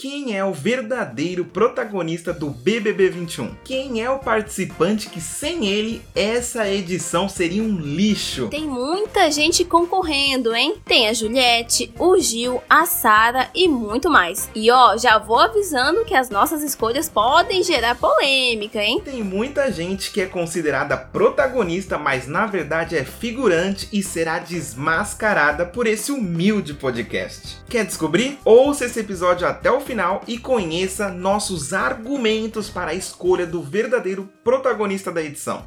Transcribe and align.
quem 0.00 0.34
é 0.34 0.42
o 0.42 0.50
verdadeiro 0.50 1.44
protagonista 1.44 2.32
do 2.32 2.48
BBB 2.48 3.10
21? 3.10 3.54
Quem 3.62 4.02
é 4.02 4.08
o 4.08 4.18
participante 4.18 5.10
que 5.10 5.20
sem 5.20 5.66
ele 5.66 6.00
essa 6.14 6.66
edição 6.66 7.28
seria 7.28 7.62
um 7.62 7.78
lixo? 7.78 8.48
Tem 8.48 8.66
muita 8.66 9.30
gente 9.30 9.62
concorrendo, 9.62 10.54
hein? 10.54 10.76
Tem 10.86 11.06
a 11.06 11.12
Juliette, 11.12 11.92
o 11.98 12.18
Gil, 12.18 12.62
a 12.66 12.86
Sara 12.86 13.50
e 13.54 13.68
muito 13.68 14.08
mais. 14.08 14.48
E 14.54 14.70
ó, 14.70 14.96
já 14.96 15.18
vou 15.18 15.38
avisando 15.38 16.06
que 16.06 16.14
as 16.14 16.30
nossas 16.30 16.62
escolhas 16.62 17.06
podem 17.06 17.62
gerar 17.62 17.94
polêmica, 17.94 18.82
hein? 18.82 19.02
Tem 19.04 19.22
muita 19.22 19.70
gente 19.70 20.10
que 20.12 20.22
é 20.22 20.26
considerada 20.26 20.96
protagonista, 20.96 21.98
mas 21.98 22.26
na 22.26 22.46
verdade 22.46 22.96
é 22.96 23.04
figurante 23.04 23.86
e 23.92 24.02
será 24.02 24.38
desmascarada 24.38 25.66
por 25.66 25.86
esse 25.86 26.10
humilde 26.10 26.72
podcast. 26.72 27.58
Quer 27.68 27.84
descobrir? 27.84 28.38
Ouça 28.46 28.86
esse 28.86 28.98
episódio 28.98 29.46
até 29.46 29.70
o 29.70 29.78
final 29.78 29.89
e 30.26 30.38
conheça 30.38 31.08
nossos 31.08 31.72
argumentos 31.72 32.70
para 32.70 32.92
a 32.92 32.94
escolha 32.94 33.46
do 33.46 33.60
verdadeiro 33.60 34.28
protagonista 34.44 35.10
da 35.10 35.22
edição. 35.22 35.66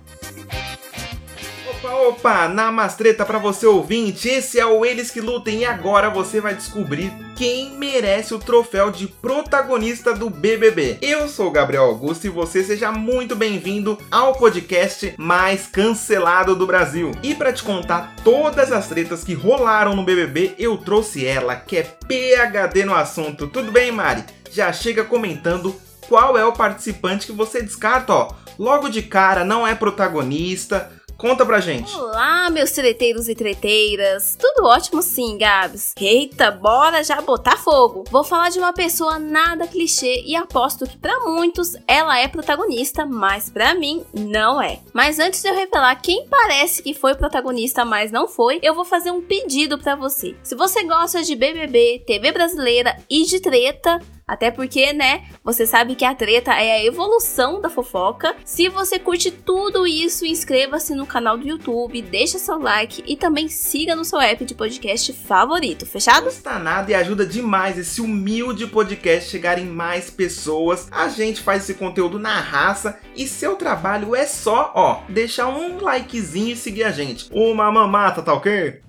Opa, 1.84 2.48
namastreta 2.48 3.26
para 3.26 3.38
você 3.38 3.66
ouvinte, 3.66 4.30
esse 4.30 4.58
é 4.58 4.66
o 4.66 4.86
Eles 4.86 5.12
que 5.12 5.20
Lutem 5.20 5.60
e 5.60 5.66
agora 5.66 6.10
você 6.10 6.40
vai 6.40 6.56
descobrir 6.56 7.12
quem 7.36 7.72
merece 7.72 8.34
o 8.34 8.40
troféu 8.40 8.90
de 8.90 9.08
protagonista 9.08 10.14
do 10.14 10.30
BBB. 10.30 10.98
Eu 11.02 11.28
sou 11.28 11.52
Gabriel 11.52 11.84
Augusto 11.84 12.26
e 12.26 12.30
você 12.30 12.64
seja 12.64 12.90
muito 12.90 13.36
bem-vindo 13.36 13.98
ao 14.10 14.32
podcast 14.32 15.14
mais 15.18 15.68
cancelado 15.68 16.56
do 16.56 16.66
Brasil. 16.66 17.12
E 17.22 17.36
para 17.36 17.52
te 17.52 17.64
contar 17.64 18.16
todas 18.24 18.72
as 18.72 18.88
tretas 18.88 19.22
que 19.22 19.34
rolaram 19.34 19.94
no 19.94 20.06
BBB, 20.06 20.56
eu 20.58 20.78
trouxe 20.78 21.26
ela, 21.26 21.54
que 21.54 21.76
é 21.76 21.84
PhD 21.84 22.86
no 22.86 22.96
assunto. 22.96 23.48
Tudo 23.48 23.74
bem, 23.74 23.92
Mari? 23.92 24.24
Já 24.50 24.72
chega 24.72 25.04
comentando 25.04 25.76
qual 26.08 26.38
é 26.38 26.46
o 26.46 26.54
participante 26.54 27.26
que 27.26 27.34
você 27.34 27.62
descarta, 27.62 28.14
ó. 28.14 28.32
Logo 28.58 28.88
de 28.88 29.02
cara, 29.02 29.44
não 29.44 29.68
é 29.68 29.74
protagonista, 29.74 30.92
Conta 31.18 31.46
pra 31.46 31.60
gente. 31.60 31.96
Olá, 31.96 32.50
meus 32.50 32.72
treteiros 32.72 33.30
e 33.30 33.36
treteiras. 33.36 34.38
Tudo 34.38 34.68
ótimo 34.68 35.02
sim, 35.02 35.38
Gabs. 35.38 35.94
Eita, 36.00 36.52
bora 36.52 37.04
já 37.04 37.22
botar 37.22 37.58
fogo. 37.58 38.04
Vou 38.10 38.24
falar 38.24 38.50
de 38.50 38.60
uma 38.60 38.74
pessoa 38.74 39.18
nada 39.18 39.68
clichê 39.68 40.22
e 40.26 40.36
aposto 40.36 40.86
que 40.86 40.98
para 40.98 41.22
muitos 41.22 41.76
ela 41.88 42.20
é 42.20 42.28
protagonista, 42.28 43.06
mas 43.06 43.50
para 43.50 43.74
mim 43.74 44.04
não 44.14 44.62
é. 44.62 44.80
Mas 44.94 45.20
antes 45.20 45.42
de 45.42 45.48
eu 45.48 45.56
revelar 45.56 45.96
quem 46.02 46.28
parece 46.28 46.84
que 46.84 46.94
foi 46.94 47.16
protagonista, 47.16 47.86
mas 47.86 48.12
não 48.12 48.28
foi, 48.28 48.60
eu 48.62 48.76
vou 48.76 48.84
fazer 48.84 49.12
um 49.12 49.22
pedido 49.22 49.78
para 49.78 49.96
você. 49.96 50.36
Se 50.44 50.56
você 50.56 50.84
gosta 50.84 51.24
de 51.24 51.36
BBB, 51.36 52.04
TV 52.06 52.32
brasileira 52.32 52.98
e 53.10 53.24
de 53.24 53.40
treta, 53.40 54.00
até 54.28 54.52
porque, 54.52 54.94
né, 54.94 55.26
você 55.44 55.66
sabe 55.66 55.96
que 55.96 56.06
a 56.06 56.16
treta 56.16 56.52
é 56.54 56.74
a 56.74 56.86
evolução 56.86 57.62
da 57.62 57.70
fofoca. 57.70 58.36
Se 58.46 58.70
você 58.70 58.98
curte 58.98 59.32
tudo 59.32 59.86
isso, 59.86 60.26
inscreva-se 60.26 60.96
no 60.96 61.06
canal 61.06 61.38
do 61.38 61.48
YouTube, 61.48 62.02
deixa 62.02 62.40
seu 62.40 62.60
like 62.60 63.04
e 63.06 63.16
também 63.16 63.48
siga 63.48 63.96
no 63.96 64.06
seu 64.06 64.20
app 64.20 64.44
de 64.46 64.56
podcast 64.56 65.12
favorito, 65.14 65.86
fechado? 65.86 66.26
Custa 66.26 66.58
nada 66.60 66.92
e 66.92 66.96
ajuda 66.96 67.26
demais 67.26 67.78
esse 67.78 68.02
humilde 68.02 68.68
podcast 68.68 69.30
chegar 69.30 69.60
em 69.60 69.66
mais 69.66 70.10
pessoas. 70.10 70.88
A 70.92 71.08
gente 71.10 71.42
faz 71.42 71.64
esse 71.64 71.74
conteúdo 71.74 72.18
na 72.18 72.40
raça 72.40 73.00
e 73.16 73.28
seu 73.28 73.56
trabalho 73.56 74.16
é 74.16 74.26
só, 74.26 74.72
ó, 74.76 75.02
deixar 75.10 75.48
um 75.48 75.78
likezinho 75.80 76.54
e 76.54 76.56
seguir 76.56 76.84
a 76.84 76.92
gente. 76.92 77.30
Uma 77.32 77.72
mamata, 77.72 78.22
tá 78.22 78.34
ok? 78.34 78.82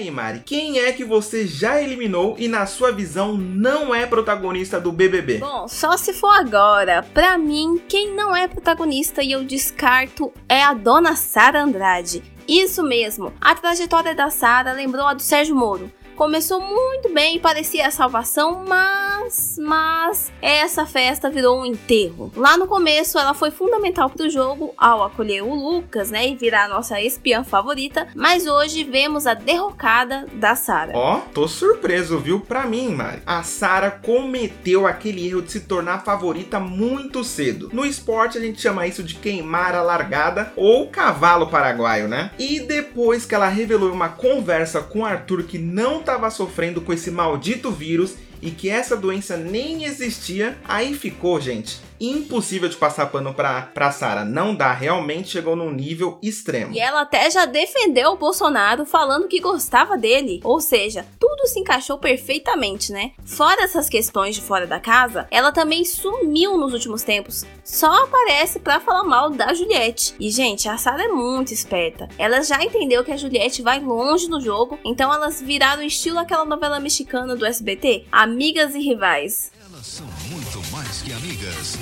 Aí, 0.00 0.10
Mari, 0.10 0.42
quem 0.44 0.78
é 0.78 0.92
que 0.92 1.04
você 1.04 1.46
já 1.46 1.80
eliminou 1.80 2.34
e 2.38 2.48
na 2.48 2.64
sua 2.64 2.90
visão 2.90 3.36
não 3.36 3.94
é 3.94 4.06
protagonista 4.06 4.80
do 4.80 4.90
BBB? 4.90 5.38
Bom, 5.38 5.68
só 5.68 5.96
se 5.96 6.12
for 6.14 6.32
agora. 6.32 7.02
Pra 7.14 7.36
mim, 7.36 7.80
quem 7.88 8.14
não 8.14 8.34
é 8.34 8.48
protagonista 8.48 9.22
e 9.22 9.32
eu 9.32 9.44
descarto 9.44 10.32
é 10.48 10.62
a 10.62 10.72
dona 10.72 11.14
Sara 11.14 11.62
Andrade. 11.62 12.22
Isso 12.48 12.82
mesmo, 12.82 13.32
a 13.40 13.54
trajetória 13.54 14.14
da 14.14 14.30
Sara 14.30 14.72
lembrou 14.72 15.06
a 15.06 15.14
do 15.14 15.22
Sérgio 15.22 15.54
Moro. 15.54 15.92
Começou 16.20 16.60
muito 16.60 17.08
bem 17.14 17.38
parecia 17.40 17.86
a 17.86 17.90
salvação, 17.90 18.62
mas, 18.68 19.56
mas 19.58 20.30
essa 20.42 20.84
festa 20.84 21.30
virou 21.30 21.60
um 21.60 21.64
enterro. 21.64 22.30
Lá 22.36 22.58
no 22.58 22.66
começo, 22.66 23.18
ela 23.18 23.32
foi 23.32 23.50
fundamental 23.50 24.10
para 24.10 24.26
o 24.26 24.30
jogo 24.30 24.74
ao 24.76 25.02
acolher 25.02 25.42
o 25.42 25.54
Lucas, 25.54 26.10
né, 26.10 26.28
e 26.28 26.36
virar 26.36 26.64
a 26.64 26.68
nossa 26.68 27.00
espiã 27.00 27.42
favorita. 27.42 28.06
Mas 28.14 28.46
hoje 28.46 28.84
vemos 28.84 29.26
a 29.26 29.32
derrocada 29.32 30.26
da 30.34 30.54
Sara. 30.54 30.92
Ó, 30.94 31.16
oh, 31.16 31.20
tô 31.32 31.48
surpreso, 31.48 32.18
viu? 32.18 32.38
Pra 32.38 32.66
mim, 32.66 32.90
Mari, 32.90 33.22
a 33.24 33.42
Sara 33.42 33.90
cometeu 33.90 34.86
aquele 34.86 35.26
erro 35.26 35.40
de 35.40 35.52
se 35.52 35.60
tornar 35.60 36.04
favorita 36.04 36.60
muito 36.60 37.24
cedo. 37.24 37.70
No 37.72 37.86
esporte 37.86 38.36
a 38.36 38.40
gente 38.42 38.60
chama 38.60 38.86
isso 38.86 39.02
de 39.02 39.14
queimar 39.14 39.74
a 39.74 39.80
largada 39.80 40.52
ou 40.54 40.86
cavalo 40.88 41.46
paraguaio, 41.46 42.08
né? 42.08 42.30
E 42.38 42.60
depois 42.60 43.24
que 43.24 43.34
ela 43.34 43.48
revelou 43.48 43.90
uma 43.90 44.10
conversa 44.10 44.82
com 44.82 45.02
Arthur 45.02 45.44
que 45.44 45.58
não 45.58 46.09
estava 46.10 46.30
sofrendo 46.30 46.80
com 46.80 46.92
esse 46.92 47.10
maldito 47.10 47.70
vírus 47.70 48.16
e 48.42 48.50
que 48.50 48.68
essa 48.68 48.96
doença 48.96 49.36
nem 49.36 49.84
existia, 49.84 50.58
aí 50.64 50.92
ficou, 50.92 51.40
gente 51.40 51.89
impossível 52.00 52.68
de 52.68 52.76
passar 52.76 53.06
pano 53.06 53.34
pra, 53.34 53.62
pra 53.62 53.92
Sara. 53.92 54.24
Não 54.24 54.54
dá, 54.54 54.72
realmente 54.72 55.28
chegou 55.28 55.54
num 55.54 55.70
nível 55.70 56.18
extremo. 56.22 56.72
E 56.72 56.80
ela 56.80 57.02
até 57.02 57.30
já 57.30 57.44
defendeu 57.44 58.12
o 58.12 58.16
Bolsonaro 58.16 58.86
falando 58.86 59.28
que 59.28 59.40
gostava 59.40 59.98
dele. 59.98 60.40
Ou 60.42 60.60
seja, 60.60 61.06
tudo 61.18 61.46
se 61.46 61.60
encaixou 61.60 61.98
perfeitamente, 61.98 62.92
né? 62.92 63.12
Fora 63.24 63.62
essas 63.62 63.88
questões 63.88 64.34
de 64.34 64.40
fora 64.40 64.66
da 64.66 64.80
casa, 64.80 65.28
ela 65.30 65.52
também 65.52 65.84
sumiu 65.84 66.56
nos 66.56 66.72
últimos 66.72 67.02
tempos. 67.02 67.44
Só 67.64 68.04
aparece 68.04 68.58
para 68.58 68.80
falar 68.80 69.04
mal 69.04 69.30
da 69.30 69.52
Juliette. 69.52 70.14
E, 70.18 70.30
gente, 70.30 70.68
a 70.68 70.78
Sara 70.78 71.04
é 71.04 71.08
muito 71.08 71.52
esperta. 71.52 72.08
Ela 72.18 72.42
já 72.42 72.62
entendeu 72.62 73.04
que 73.04 73.12
a 73.12 73.16
Juliette 73.16 73.62
vai 73.62 73.80
longe 73.80 74.28
no 74.28 74.40
jogo, 74.40 74.78
então 74.84 75.12
elas 75.12 75.40
viraram 75.40 75.82
estilo 75.82 76.18
aquela 76.18 76.44
novela 76.44 76.80
mexicana 76.80 77.36
do 77.36 77.46
SBT, 77.46 78.06
Amigas 78.10 78.74
e 78.74 78.80
Rivais. 78.80 79.50
Elas 79.60 79.86
são 79.86 80.06
muito 80.30 80.62
mais 80.70 81.02
que 81.02 81.12
amigas. 81.12 81.76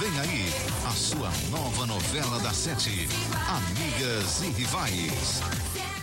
Vem 0.00 0.18
aí 0.20 0.46
a 0.86 0.90
sua 0.90 1.30
nova 1.50 1.84
novela 1.84 2.38
da 2.40 2.50
Sete, 2.50 3.06
Amigas 3.46 4.42
e 4.42 4.46
Rivais. 4.46 5.42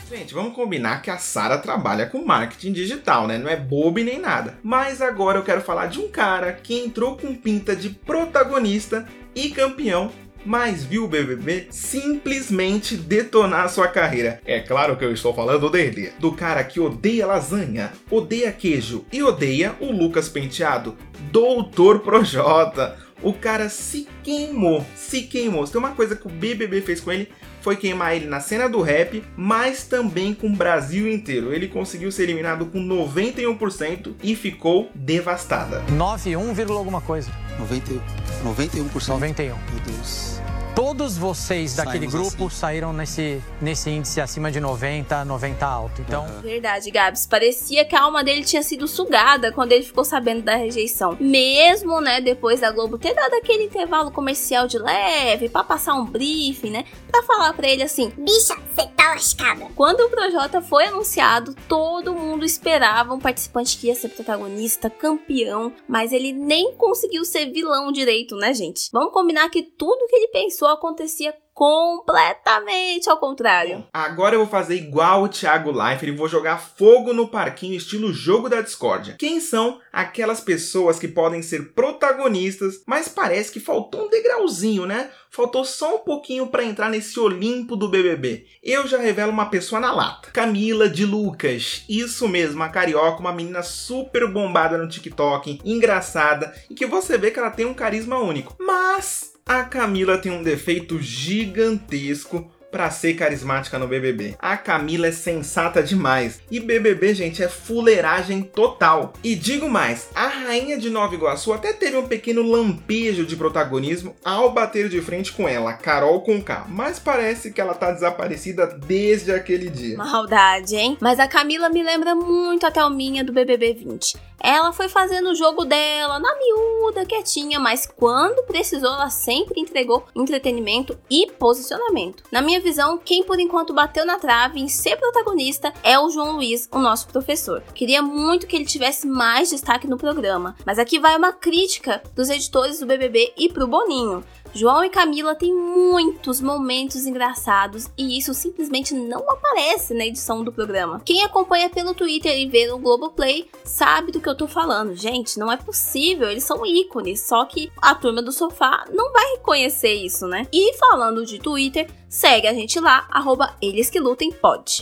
Gente, 0.07 0.33
vamos 0.33 0.53
combinar 0.53 1.01
que 1.01 1.09
a 1.09 1.17
Sara 1.17 1.57
trabalha 1.57 2.05
com 2.05 2.23
marketing 2.23 2.73
digital, 2.73 3.27
né? 3.27 3.39
Não 3.39 3.49
é 3.49 3.55
bobo 3.55 3.99
nem 3.99 4.19
nada. 4.19 4.59
Mas 4.61 5.01
agora 5.01 5.39
eu 5.39 5.43
quero 5.43 5.61
falar 5.61 5.87
de 5.87 5.99
um 5.99 6.09
cara 6.09 6.53
que 6.53 6.79
entrou 6.79 7.17
com 7.17 7.33
pinta 7.33 7.75
de 7.75 7.89
protagonista 7.89 9.07
e 9.33 9.49
campeão 9.49 10.11
mas 10.45 10.83
viu 10.83 11.05
o 11.05 11.07
BBB 11.07 11.67
simplesmente 11.69 12.95
detonar 12.95 13.69
sua 13.69 13.87
carreira. 13.87 14.41
É 14.45 14.59
claro 14.59 14.95
que 14.97 15.05
eu 15.05 15.13
estou 15.13 15.33
falando 15.33 15.69
dele, 15.69 16.11
do 16.19 16.31
cara 16.31 16.63
que 16.63 16.79
odeia 16.79 17.27
lasanha, 17.27 17.91
odeia 18.09 18.51
queijo 18.51 19.05
e 19.11 19.21
odeia 19.21 19.75
o 19.79 19.91
Lucas 19.91 20.29
Penteado, 20.29 20.97
Doutor 21.31 21.99
Projota. 21.99 22.97
O 23.21 23.33
cara 23.33 23.67
se 23.67 24.07
queimou, 24.23 24.85
se 24.95 25.23
queimou. 25.23 25.65
Se 25.65 25.73
tem 25.73 25.79
uma 25.79 25.91
coisa 25.91 26.15
que 26.15 26.25
o 26.25 26.31
BBB 26.31 26.81
fez 26.81 27.01
com 27.01 27.11
ele, 27.11 27.29
foi 27.61 27.75
queimar 27.75 28.15
ele 28.15 28.27
na 28.27 28.39
cena 28.39 28.67
do 28.67 28.81
rap, 28.81 29.23
mas 29.35 29.83
também 29.83 30.33
com 30.33 30.47
o 30.47 30.55
Brasil 30.55 31.11
inteiro. 31.11 31.53
Ele 31.53 31.67
conseguiu 31.67 32.11
ser 32.11 32.23
eliminado 32.23 32.65
com 32.65 32.79
91% 32.79 34.15
e 34.23 34.35
ficou 34.35 34.89
devastada. 34.95 35.83
91, 35.91 36.77
alguma 36.77 37.01
coisa. 37.01 37.31
91. 37.59 37.99
91%. 38.43 39.07
91. 39.07 39.47
Meu 39.47 39.79
Deus 39.85 40.39
todos 40.79 41.17
vocês 41.17 41.75
daquele 41.75 42.07
grupo 42.07 42.45
assim. 42.45 42.55
saíram 42.55 42.93
nesse, 42.93 43.43
nesse 43.61 43.89
índice 43.89 44.21
acima 44.21 44.49
de 44.49 44.61
90, 44.61 45.25
90 45.25 45.65
alto. 45.65 46.01
Então. 46.01 46.23
Uhum. 46.25 46.41
Verdade, 46.41 46.89
Gabs. 46.89 47.27
Parecia 47.27 47.83
que 47.83 47.93
a 47.97 48.03
alma 48.03 48.23
dele 48.23 48.45
tinha 48.45 48.63
sido 48.63 48.87
sugada 48.87 49.51
quando 49.51 49.73
ele 49.73 49.83
ficou 49.83 50.05
sabendo 50.05 50.41
da 50.41 50.55
rejeição. 50.55 51.17
Mesmo, 51.19 51.99
né, 51.99 52.21
depois 52.21 52.61
da 52.61 52.71
Globo 52.71 52.97
ter 52.97 53.13
dado 53.13 53.33
aquele 53.33 53.65
intervalo 53.65 54.09
comercial 54.09 54.67
de 54.67 54.79
leve 54.79 55.49
para 55.49 55.65
passar 55.65 55.95
um 55.95 56.05
briefing, 56.05 56.69
né? 56.69 56.85
Pra 57.11 57.23
falar 57.23 57.51
pra 57.51 57.67
ele 57.67 57.83
assim: 57.83 58.13
Bicha, 58.17 58.55
tá 58.87 59.09
lascada. 59.11 59.67
Quando 59.75 60.01
o 60.01 60.09
Projota 60.09 60.61
foi 60.61 60.85
anunciado, 60.85 61.55
todo 61.67 62.13
mundo 62.13 62.45
esperava 62.45 63.13
um 63.13 63.19
participante 63.19 63.77
que 63.77 63.87
ia 63.87 63.95
ser 63.95 64.09
protagonista, 64.09 64.89
campeão, 64.89 65.73
mas 65.87 66.11
ele 66.11 66.31
nem 66.31 66.73
conseguiu 66.73 67.25
ser 67.25 67.51
vilão 67.51 67.91
direito, 67.91 68.35
né, 68.35 68.53
gente? 68.53 68.89
Vamos 68.91 69.13
combinar 69.13 69.49
que 69.49 69.63
tudo 69.63 70.07
que 70.07 70.15
ele 70.15 70.27
pensou 70.29 70.67
acontecia 70.67 71.33
completamente 71.59 73.09
ao 73.09 73.17
contrário. 73.17 73.85
Agora 73.91 74.33
eu 74.33 74.39
vou 74.39 74.47
fazer 74.47 74.75
igual 74.75 75.23
o 75.23 75.27
Thiago 75.27 75.73
Leifert 75.73 76.13
e 76.13 76.15
vou 76.15 76.29
jogar 76.29 76.57
fogo 76.57 77.11
no 77.11 77.27
parquinho 77.27 77.75
estilo 77.75 78.13
jogo 78.13 78.47
da 78.47 78.61
discórdia. 78.61 79.17
Quem 79.19 79.41
são 79.41 79.81
aquelas 79.91 80.39
pessoas 80.39 80.97
que 80.97 81.07
podem 81.09 81.41
ser 81.41 81.73
protagonistas, 81.73 82.81
mas 82.87 83.09
parece 83.09 83.51
que 83.51 83.59
faltou 83.59 84.05
um 84.05 84.09
degrauzinho, 84.09 84.85
né? 84.85 85.11
Faltou 85.29 85.65
só 85.65 85.97
um 85.97 85.99
pouquinho 85.99 86.47
para 86.47 86.63
entrar 86.63 86.89
nesse 86.89 87.19
Olimpo 87.19 87.75
do 87.75 87.89
BBB. 87.89 88.45
Eu 88.63 88.87
já 88.87 88.97
revelo 88.97 89.33
uma 89.33 89.49
pessoa 89.49 89.81
na 89.81 89.91
lata. 89.91 90.31
Camila 90.31 90.87
de 90.87 91.05
Lucas. 91.05 91.83
Isso 91.89 92.25
mesmo, 92.29 92.63
a 92.63 92.69
carioca, 92.69 93.19
uma 93.19 93.33
menina 93.33 93.61
super 93.63 94.31
bombada 94.31 94.77
no 94.77 94.87
TikTok, 94.87 95.59
engraçada 95.65 96.55
e 96.69 96.73
que 96.73 96.85
você 96.85 97.17
vê 97.17 97.31
que 97.31 97.39
ela 97.39 97.51
tem 97.51 97.65
um 97.65 97.73
carisma 97.73 98.17
único. 98.17 98.55
Mas 98.57 99.33
a 99.49 99.63
Camila 99.63 100.19
tem 100.19 100.31
um 100.31 100.43
defeito 100.43 101.01
gigantesco 101.01 102.51
para 102.71 102.91
ser 102.91 103.15
carismática 103.15 103.79
no 103.79 103.87
BBB. 103.87 104.35
A 104.37 104.55
Camila 104.55 105.07
é 105.07 105.11
sensata 105.11 105.81
demais. 105.81 106.39
E 106.51 106.59
BBB, 106.59 107.15
gente, 107.15 107.41
é 107.41 107.49
fuleiragem 107.49 108.43
total. 108.43 109.13
E 109.23 109.33
digo 109.33 109.67
mais, 109.67 110.09
a 110.13 110.27
rainha 110.27 110.77
de 110.77 110.91
Nova 110.91 111.15
Iguaçu 111.15 111.51
até 111.51 111.73
teve 111.73 111.97
um 111.97 112.07
pequeno 112.07 112.43
lampejo 112.43 113.25
de 113.25 113.35
protagonismo 113.35 114.15
ao 114.23 114.51
bater 114.51 114.87
de 114.87 115.01
frente 115.01 115.31
com 115.31 115.49
ela, 115.49 115.73
Carol 115.73 116.21
com 116.21 116.39
K. 116.39 116.67
Mas 116.69 116.99
parece 116.99 117.51
que 117.51 117.59
ela 117.59 117.73
tá 117.73 117.91
desaparecida 117.91 118.67
desde 118.67 119.31
aquele 119.31 119.67
dia. 119.67 119.97
Maldade, 119.97 120.75
hein? 120.75 120.95
Mas 121.01 121.19
a 121.19 121.27
Camila 121.27 121.69
me 121.69 121.81
lembra 121.81 122.13
muito 122.13 122.67
a 122.67 122.71
Thelminha 122.71 123.23
do 123.23 123.33
BBB 123.33 123.73
20. 123.73 124.28
Ela 124.39 124.71
foi 124.71 124.87
fazendo 124.87 125.29
o 125.29 125.35
jogo 125.35 125.65
dela 125.65 126.19
na 126.19 126.35
miúda, 126.35 127.05
quietinha, 127.05 127.59
mas 127.59 127.85
quando 127.85 128.45
precisou, 128.45 128.89
ela 128.89 129.09
sempre 129.09 129.59
entregou 129.59 130.05
entretenimento 130.15 130.97
e 131.09 131.31
posicionamento. 131.31 132.23
Na 132.31 132.41
minha 132.41 132.59
visão, 132.59 132.97
quem 132.97 133.23
por 133.23 133.39
enquanto 133.39 133.73
bateu 133.73 134.05
na 134.05 134.17
trave 134.17 134.59
em 134.59 134.67
ser 134.67 134.97
protagonista 134.97 135.73
é 135.83 135.99
o 135.99 136.09
João 136.09 136.33
Luiz, 136.33 136.67
o 136.71 136.79
nosso 136.79 137.07
professor. 137.07 137.61
Queria 137.73 138.01
muito 138.01 138.47
que 138.47 138.55
ele 138.55 138.65
tivesse 138.65 139.07
mais 139.07 139.49
destaque 139.49 139.87
no 139.87 139.97
programa, 139.97 140.55
mas 140.65 140.79
aqui 140.79 140.99
vai 140.99 141.15
uma 141.17 141.33
crítica 141.33 142.01
dos 142.15 142.29
editores 142.29 142.79
do 142.79 142.85
BBB 142.85 143.33
e 143.37 143.49
pro 143.49 143.67
Boninho. 143.67 144.23
João 144.53 144.83
e 144.83 144.89
Camila 144.89 145.35
têm 145.35 145.53
muitos 145.53 146.41
momentos 146.41 147.05
engraçados 147.05 147.89
e 147.97 148.17
isso 148.17 148.33
simplesmente 148.33 148.93
não 148.93 149.29
aparece 149.29 149.93
na 149.93 150.05
edição 150.05 150.43
do 150.43 150.51
programa. 150.51 151.01
Quem 151.05 151.23
acompanha 151.23 151.69
pelo 151.69 151.93
Twitter 151.93 152.37
e 152.37 152.47
vê 152.47 152.67
no 152.67 152.79
Globoplay 152.79 153.49
sabe 153.63 154.11
do 154.11 154.19
que 154.19 154.27
eu 154.27 154.35
tô 154.35 154.47
falando. 154.47 154.95
Gente, 154.95 155.37
não 155.37 155.51
é 155.51 155.57
possível, 155.57 156.29
eles 156.29 156.43
são 156.43 156.65
ícones, 156.65 157.21
só 157.21 157.45
que 157.45 157.71
a 157.81 157.93
turma 157.95 158.21
do 158.21 158.31
sofá 158.31 158.85
não 158.91 159.11
vai 159.11 159.25
reconhecer 159.33 159.93
isso, 159.93 160.27
né? 160.27 160.47
E 160.51 160.75
falando 160.77 161.25
de 161.25 161.39
Twitter, 161.39 161.89
segue 162.09 162.47
a 162.47 162.53
gente 162.53 162.79
lá, 162.79 163.07
arroba 163.09 163.55
Eles 163.61 163.89
Que 163.89 163.99
Lutem. 163.99 164.29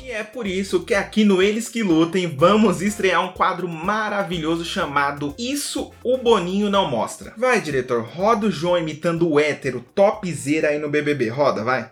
E 0.04 0.12
é 0.12 0.24
por 0.24 0.48
isso 0.48 0.84
que 0.84 0.94
aqui 0.94 1.24
no 1.24 1.42
Eles 1.42 1.68
Que 1.68 1.84
Lutem 1.84 2.28
vamos 2.28 2.82
estrear 2.82 3.24
um 3.24 3.34
quadro 3.34 3.68
maravilhoso 3.68 4.64
chamado 4.64 5.36
Isso 5.38 5.92
o 6.04 6.18
Boninho 6.18 6.70
Não 6.70 6.90
Mostra. 6.90 7.34
Vai, 7.38 7.60
diretor, 7.60 8.04
roda 8.04 8.48
o 8.48 8.52
João 8.52 8.78
imitando 8.78 9.30
o 9.30 9.40
hétero 9.40 9.84
topzera 9.94 10.70
aí 10.70 10.80
no 10.80 10.90
BBB. 10.90 11.30
Roda, 11.30 11.64
vai. 11.64 11.92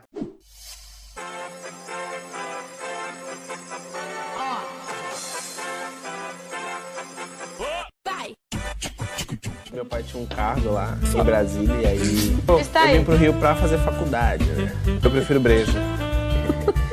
Meu 9.75 9.83
pai 9.83 10.04
tinha 10.04 10.24
um 10.24 10.25
cargo 10.25 10.72
lá 10.72 10.98
em 11.04 11.24
Brasília 11.24 11.75
e 11.81 11.86
aí 11.86 12.38
pô, 12.48 12.57
Está 12.57 12.86
eu 12.86 12.88
aí. 12.88 12.98
vim 12.98 13.04
pro 13.04 13.18
Rio 13.18 13.33
pra 13.33 13.54
fazer 13.56 13.77
faculdade, 13.80 14.45
né? 14.45 14.72
Eu 15.04 15.12
prefiro 15.12 15.38
breja. 15.38 15.74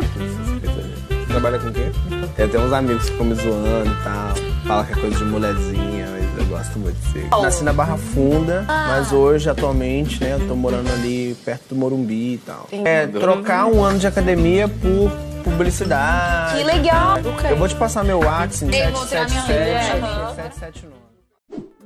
Trabalha 1.29 1.61
com 1.61 1.69
o 1.69 1.73
quê? 1.73 1.93
Tem 2.35 2.45
até 2.47 2.59
uns 2.59 2.73
amigos 2.73 3.05
que 3.05 3.13
ficam 3.13 3.27
me 3.27 3.35
zoando 3.37 3.89
e 3.89 4.03
tal. 4.03 4.35
Fala 4.67 4.85
que 4.85 4.93
é 4.95 4.97
coisa 4.97 5.17
de 5.17 5.25
mulherzinha, 5.25 6.09
mas 6.11 6.39
eu 6.39 6.45
gosto 6.47 6.77
muito 6.81 6.97
de 6.97 7.13
ser. 7.13 7.29
Nasci 7.31 7.63
na 7.63 7.73
Barra 7.73 7.97
Funda, 7.97 8.65
mas 8.67 9.13
hoje, 9.13 9.49
atualmente, 9.49 10.21
né, 10.21 10.33
eu 10.41 10.49
tô 10.49 10.57
morando 10.57 10.91
ali 10.93 11.37
perto 11.45 11.69
do 11.69 11.77
Morumbi 11.77 12.35
e 12.35 12.39
tal. 12.39 12.67
É, 12.73 13.07
trocar 13.07 13.67
um 13.67 13.81
ano 13.85 14.01
de 14.01 14.09
academia 14.09 14.67
por 14.67 15.09
publicidade. 15.45 16.59
Que 16.59 16.65
legal. 16.65 17.19
Eu 17.49 17.57
vou 17.57 17.69
te 17.69 17.77
passar 17.77 18.03
meu 18.03 18.19
WhatsApp 18.19 18.75
em 18.75 18.77
Eu 18.77 18.91
vou 18.91 19.07
tirar 19.07 19.29
minha 19.29 19.41
777 19.43 19.93
rede. 19.93 20.35
779. 20.35 21.02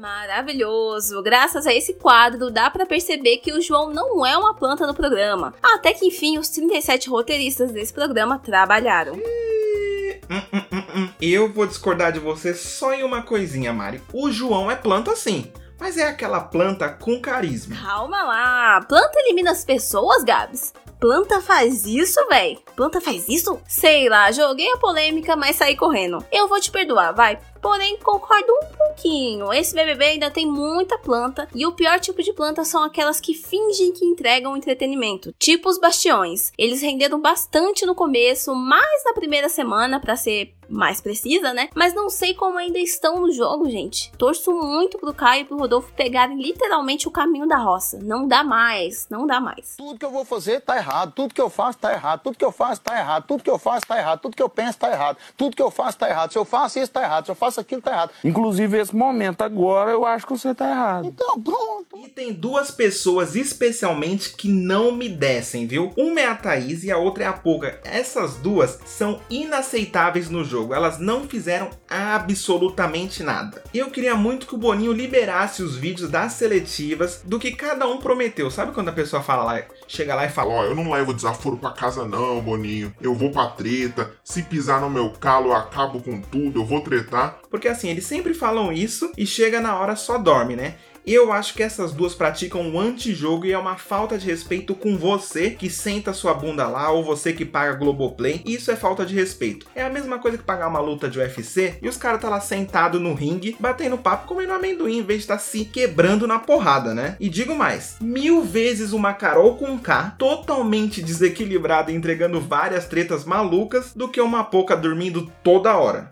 Maravilhoso! 0.06 1.20
Graças 1.20 1.66
a 1.66 1.74
esse 1.74 1.94
quadro, 1.94 2.48
dá 2.48 2.70
pra 2.70 2.86
perceber 2.86 3.38
que 3.38 3.52
o 3.52 3.60
João 3.60 3.92
não 3.92 4.24
é 4.24 4.38
uma 4.38 4.54
planta 4.54 4.86
no 4.86 4.94
programa. 4.94 5.52
Até 5.60 5.92
que 5.92 6.06
enfim, 6.06 6.38
os 6.38 6.48
37 6.48 7.10
roteiristas 7.10 7.72
desse 7.72 7.92
programa 7.92 8.38
trabalharam. 8.38 9.14
Hum, 9.14 10.42
hum, 10.52 10.62
hum, 10.72 10.84
hum. 10.94 11.08
Eu 11.20 11.52
vou 11.52 11.66
discordar 11.66 12.12
de 12.12 12.20
você 12.20 12.54
só 12.54 12.92
em 12.92 13.02
uma 13.02 13.22
coisinha, 13.22 13.72
Mari. 13.72 14.00
O 14.12 14.30
João 14.30 14.70
é 14.70 14.76
planta 14.76 15.16
sim, 15.16 15.52
mas 15.76 15.98
é 15.98 16.04
aquela 16.04 16.38
planta 16.38 16.88
com 16.88 17.20
carisma. 17.20 17.74
Calma 17.74 18.22
lá! 18.22 18.80
Planta 18.82 19.18
elimina 19.18 19.50
as 19.50 19.64
pessoas, 19.64 20.22
Gabs? 20.22 20.72
Planta 21.00 21.42
faz 21.42 21.84
isso, 21.84 22.18
véi? 22.28 22.58
Planta 22.74 23.00
faz 23.00 23.28
isso? 23.28 23.60
Sei 23.68 24.08
lá, 24.08 24.32
joguei 24.32 24.70
a 24.72 24.78
polêmica, 24.78 25.36
mas 25.36 25.56
saí 25.56 25.76
correndo. 25.76 26.24
Eu 26.32 26.48
vou 26.48 26.58
te 26.58 26.70
perdoar, 26.70 27.12
vai. 27.12 27.38
Porém, 27.66 27.96
concordo 27.96 28.52
um 28.52 28.76
pouquinho. 28.78 29.52
Esse 29.52 29.74
BBB 29.74 30.04
ainda 30.04 30.30
tem 30.30 30.46
muita 30.46 30.96
planta 30.96 31.48
e 31.52 31.66
o 31.66 31.72
pior 31.72 31.98
tipo 31.98 32.22
de 32.22 32.32
planta 32.32 32.64
são 32.64 32.84
aquelas 32.84 33.18
que 33.18 33.34
fingem 33.34 33.90
que 33.90 34.04
entregam 34.04 34.56
entretenimento, 34.56 35.34
tipo 35.36 35.68
os 35.68 35.76
bastiões. 35.76 36.52
Eles 36.56 36.80
renderam 36.80 37.20
bastante 37.20 37.84
no 37.84 37.92
começo, 37.92 38.54
mais 38.54 39.04
na 39.04 39.12
primeira 39.14 39.48
semana 39.48 39.98
pra 39.98 40.14
ser 40.14 40.54
mais 40.68 41.00
precisa, 41.00 41.52
né? 41.52 41.68
Mas 41.74 41.94
não 41.94 42.10
sei 42.10 42.34
como 42.34 42.58
ainda 42.58 42.78
estão 42.78 43.20
no 43.20 43.32
jogo, 43.32 43.70
gente. 43.70 44.12
Torço 44.16 44.52
muito 44.52 44.98
pro 44.98 45.14
Caio 45.14 45.42
e 45.42 45.44
pro 45.44 45.56
Rodolfo 45.56 45.92
pegarem 45.94 46.40
literalmente 46.40 47.08
o 47.08 47.10
caminho 47.10 47.46
da 47.46 47.56
roça. 47.56 47.98
Não 48.02 48.26
dá 48.26 48.42
mais, 48.42 49.06
não 49.10 49.26
dá 49.26 49.40
mais. 49.40 49.76
Tudo 49.76 49.98
que 49.98 50.04
eu 50.04 50.10
vou 50.10 50.24
fazer 50.24 50.60
tá 50.60 50.76
errado, 50.76 51.12
tudo 51.14 51.34
que 51.34 51.40
eu 51.40 51.50
faço 51.50 51.78
tá 51.78 51.92
errado, 51.92 52.22
tudo 52.22 52.36
que 52.36 52.44
eu 52.44 52.52
faço 52.52 52.80
tá 52.80 52.98
errado, 52.98 53.26
tudo 53.26 53.42
que 53.42 53.50
eu 53.50 53.58
faço 53.58 53.86
tá 53.86 53.98
errado, 53.98 54.20
tudo 54.20 54.36
que 54.36 54.42
eu 54.42 54.48
penso 54.48 54.78
tá 54.78 54.90
errado, 54.90 55.18
tudo 55.36 55.56
que 55.56 55.62
eu 55.62 55.70
faço 55.70 55.98
tá 55.98 56.08
errado. 56.08 56.32
Se 56.32 56.38
eu 56.38 56.44
faço 56.44 56.78
isso 56.78 56.92
tá 56.92 57.02
errado, 57.02 57.24
se 57.26 57.30
eu 57.30 57.34
faço 57.34 57.55
aquilo 57.60 57.82
tá 57.82 57.92
errado. 57.92 58.10
Inclusive, 58.24 58.78
esse 58.78 58.94
momento 58.94 59.42
agora, 59.42 59.90
eu 59.90 60.04
acho 60.04 60.26
que 60.26 60.32
você 60.32 60.54
tá 60.54 60.68
errado. 60.68 61.06
Então, 61.06 61.40
pronto. 61.40 61.96
E 61.96 62.08
tem 62.08 62.32
duas 62.32 62.70
pessoas 62.70 63.34
especialmente 63.34 64.34
que 64.34 64.48
não 64.48 64.92
me 64.92 65.08
descem, 65.08 65.66
viu? 65.66 65.92
Uma 65.96 66.20
é 66.20 66.26
a 66.26 66.34
Thaís 66.34 66.84
e 66.84 66.90
a 66.90 66.98
outra 66.98 67.24
é 67.24 67.26
a 67.26 67.32
Poca. 67.32 67.80
Essas 67.84 68.36
duas 68.36 68.78
são 68.84 69.20
inaceitáveis 69.30 70.28
no 70.28 70.44
jogo. 70.44 70.74
Elas 70.74 70.98
não 70.98 71.26
fizeram 71.26 71.70
absolutamente 71.88 73.22
nada. 73.22 73.62
Eu 73.72 73.90
queria 73.90 74.14
muito 74.14 74.46
que 74.46 74.54
o 74.54 74.58
Boninho 74.58 74.92
liberasse 74.92 75.62
os 75.62 75.76
vídeos 75.76 76.10
das 76.10 76.32
seletivas 76.32 77.22
do 77.24 77.38
que 77.38 77.52
cada 77.52 77.86
um 77.86 77.98
prometeu. 77.98 78.50
Sabe 78.50 78.72
quando 78.72 78.88
a 78.88 78.92
pessoa 78.92 79.22
fala 79.22 79.44
lá, 79.44 79.62
chega 79.86 80.14
lá 80.14 80.24
e 80.24 80.30
fala: 80.30 80.52
Ó, 80.52 80.64
eu 80.64 80.74
não 80.74 80.90
levo 80.90 81.14
desaforo 81.14 81.56
pra 81.56 81.70
casa 81.70 82.04
não, 82.04 82.40
Boninho. 82.40 82.94
Eu 83.00 83.14
vou 83.14 83.30
pra 83.30 83.46
treta. 83.46 84.12
Se 84.24 84.42
pisar 84.42 84.80
no 84.80 84.90
meu 84.90 85.10
calo, 85.10 85.48
eu 85.48 85.54
acabo 85.54 86.00
com 86.00 86.20
tudo. 86.20 86.60
Eu 86.60 86.64
vou 86.64 86.80
tretar. 86.80 87.38
Porque 87.50 87.68
assim, 87.68 87.88
eles 87.88 88.06
sempre 88.06 88.34
falam 88.34 88.72
isso 88.72 89.12
e 89.16 89.26
chega 89.26 89.60
na 89.60 89.78
hora 89.78 89.96
só 89.96 90.18
dorme, 90.18 90.56
né? 90.56 90.74
Eu 91.06 91.32
acho 91.32 91.54
que 91.54 91.62
essas 91.62 91.92
duas 91.92 92.16
praticam 92.16 92.62
um 92.62 92.80
antijogo 92.80 93.46
e 93.46 93.52
é 93.52 93.58
uma 93.58 93.76
falta 93.76 94.18
de 94.18 94.26
respeito 94.26 94.74
com 94.74 94.98
você 94.98 95.50
que 95.50 95.70
senta 95.70 96.12
sua 96.12 96.34
bunda 96.34 96.66
lá 96.66 96.90
ou 96.90 97.04
você 97.04 97.32
que 97.32 97.44
paga 97.44 97.74
Globoplay. 97.74 98.42
Isso 98.44 98.72
é 98.72 98.76
falta 98.76 99.06
de 99.06 99.14
respeito. 99.14 99.68
É 99.72 99.84
a 99.84 99.88
mesma 99.88 100.18
coisa 100.18 100.36
que 100.36 100.42
pagar 100.42 100.66
uma 100.66 100.80
luta 100.80 101.08
de 101.08 101.20
UFC 101.20 101.78
e 101.80 101.88
os 101.88 101.96
caras 101.96 102.20
tá 102.20 102.28
lá 102.28 102.40
sentado 102.40 102.98
no 102.98 103.14
ringue, 103.14 103.56
batendo 103.60 103.96
papo, 103.96 104.26
comendo 104.26 104.52
amendoim 104.52 104.98
em 104.98 105.04
vez 105.04 105.20
de 105.20 105.24
estar 105.26 105.38
se 105.38 105.64
quebrando 105.64 106.26
na 106.26 106.40
porrada, 106.40 106.92
né? 106.92 107.16
E 107.20 107.28
digo 107.28 107.54
mais, 107.54 107.98
mil 108.00 108.42
vezes 108.42 108.92
uma 108.92 109.14
Carol 109.14 109.54
com 109.54 109.78
K 109.78 110.16
totalmente 110.18 111.00
desequilibrada 111.00 111.92
entregando 111.92 112.40
várias 112.40 112.84
tretas 112.86 113.24
malucas 113.24 113.92
do 113.94 114.08
que 114.08 114.20
uma 114.20 114.42
Poca 114.42 114.76
dormindo 114.76 115.30
toda 115.44 115.76
hora. 115.76 116.10